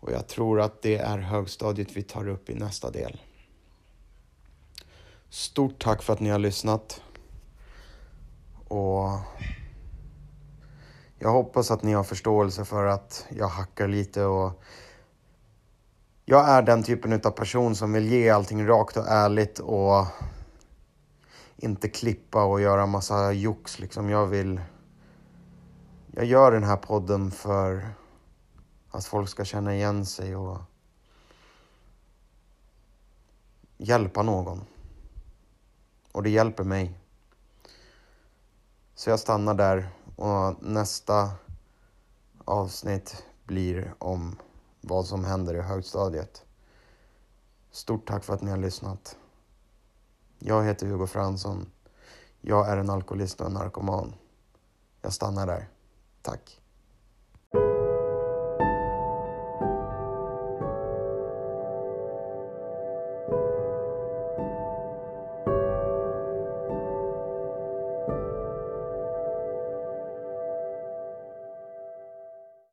Och 0.00 0.12
jag 0.12 0.28
tror 0.28 0.60
att 0.60 0.82
det 0.82 0.96
är 0.96 1.18
högstadiet 1.18 1.96
vi 1.96 2.02
tar 2.02 2.28
upp 2.28 2.50
i 2.50 2.54
nästa 2.54 2.90
del. 2.90 3.20
Stort 5.28 5.82
tack 5.82 6.02
för 6.02 6.12
att 6.12 6.20
ni 6.20 6.30
har 6.30 6.38
lyssnat. 6.38 7.02
Och 8.68 9.18
jag 11.18 11.32
hoppas 11.32 11.70
att 11.70 11.82
ni 11.82 11.92
har 11.92 12.04
förståelse 12.04 12.64
för 12.64 12.86
att 12.86 13.26
jag 13.36 13.48
hackar 13.48 13.88
lite 13.88 14.24
och 14.24 14.62
jag 16.24 16.48
är 16.48 16.62
den 16.62 16.82
typen 16.82 17.12
av 17.12 17.30
person 17.30 17.76
som 17.76 17.92
vill 17.92 18.12
ge 18.12 18.30
allting 18.30 18.66
rakt 18.66 18.96
och 18.96 19.08
ärligt 19.08 19.58
och 19.58 20.06
inte 21.56 21.88
klippa 21.88 22.44
och 22.44 22.60
göra 22.60 22.86
massa 22.86 23.32
jox 23.32 23.78
liksom. 23.78 24.10
Jag 24.10 24.26
vill... 24.26 24.60
Jag 26.14 26.24
gör 26.24 26.52
den 26.52 26.64
här 26.64 26.76
podden 26.76 27.30
för 27.30 27.94
att 28.90 29.04
folk 29.04 29.28
ska 29.28 29.44
känna 29.44 29.74
igen 29.74 30.06
sig 30.06 30.36
och 30.36 30.58
hjälpa 33.76 34.22
någon. 34.22 34.64
Och 36.12 36.22
det 36.22 36.30
hjälper 36.30 36.64
mig. 36.64 36.98
Så 38.94 39.10
jag 39.10 39.20
stannar 39.20 39.54
där 39.54 39.88
och 40.16 40.62
nästa 40.62 41.30
avsnitt 42.44 43.24
blir 43.44 43.94
om 43.98 44.36
vad 44.82 45.06
som 45.06 45.24
händer 45.24 45.54
i 45.54 45.60
högstadiet. 45.60 46.44
Stort 47.70 48.08
tack 48.08 48.24
för 48.24 48.34
att 48.34 48.42
ni 48.42 48.50
har 48.50 48.58
lyssnat. 48.58 49.16
Jag 50.38 50.64
heter 50.64 50.86
Hugo 50.86 51.06
Fransson. 51.06 51.70
Jag 52.40 52.68
är 52.68 52.76
en 52.76 52.90
alkoholist 52.90 53.40
och 53.40 53.46
en 53.46 53.52
narkoman. 53.52 54.14
Jag 55.02 55.12
stannar 55.12 55.46
där. 55.46 55.68
Tack. 56.22 56.61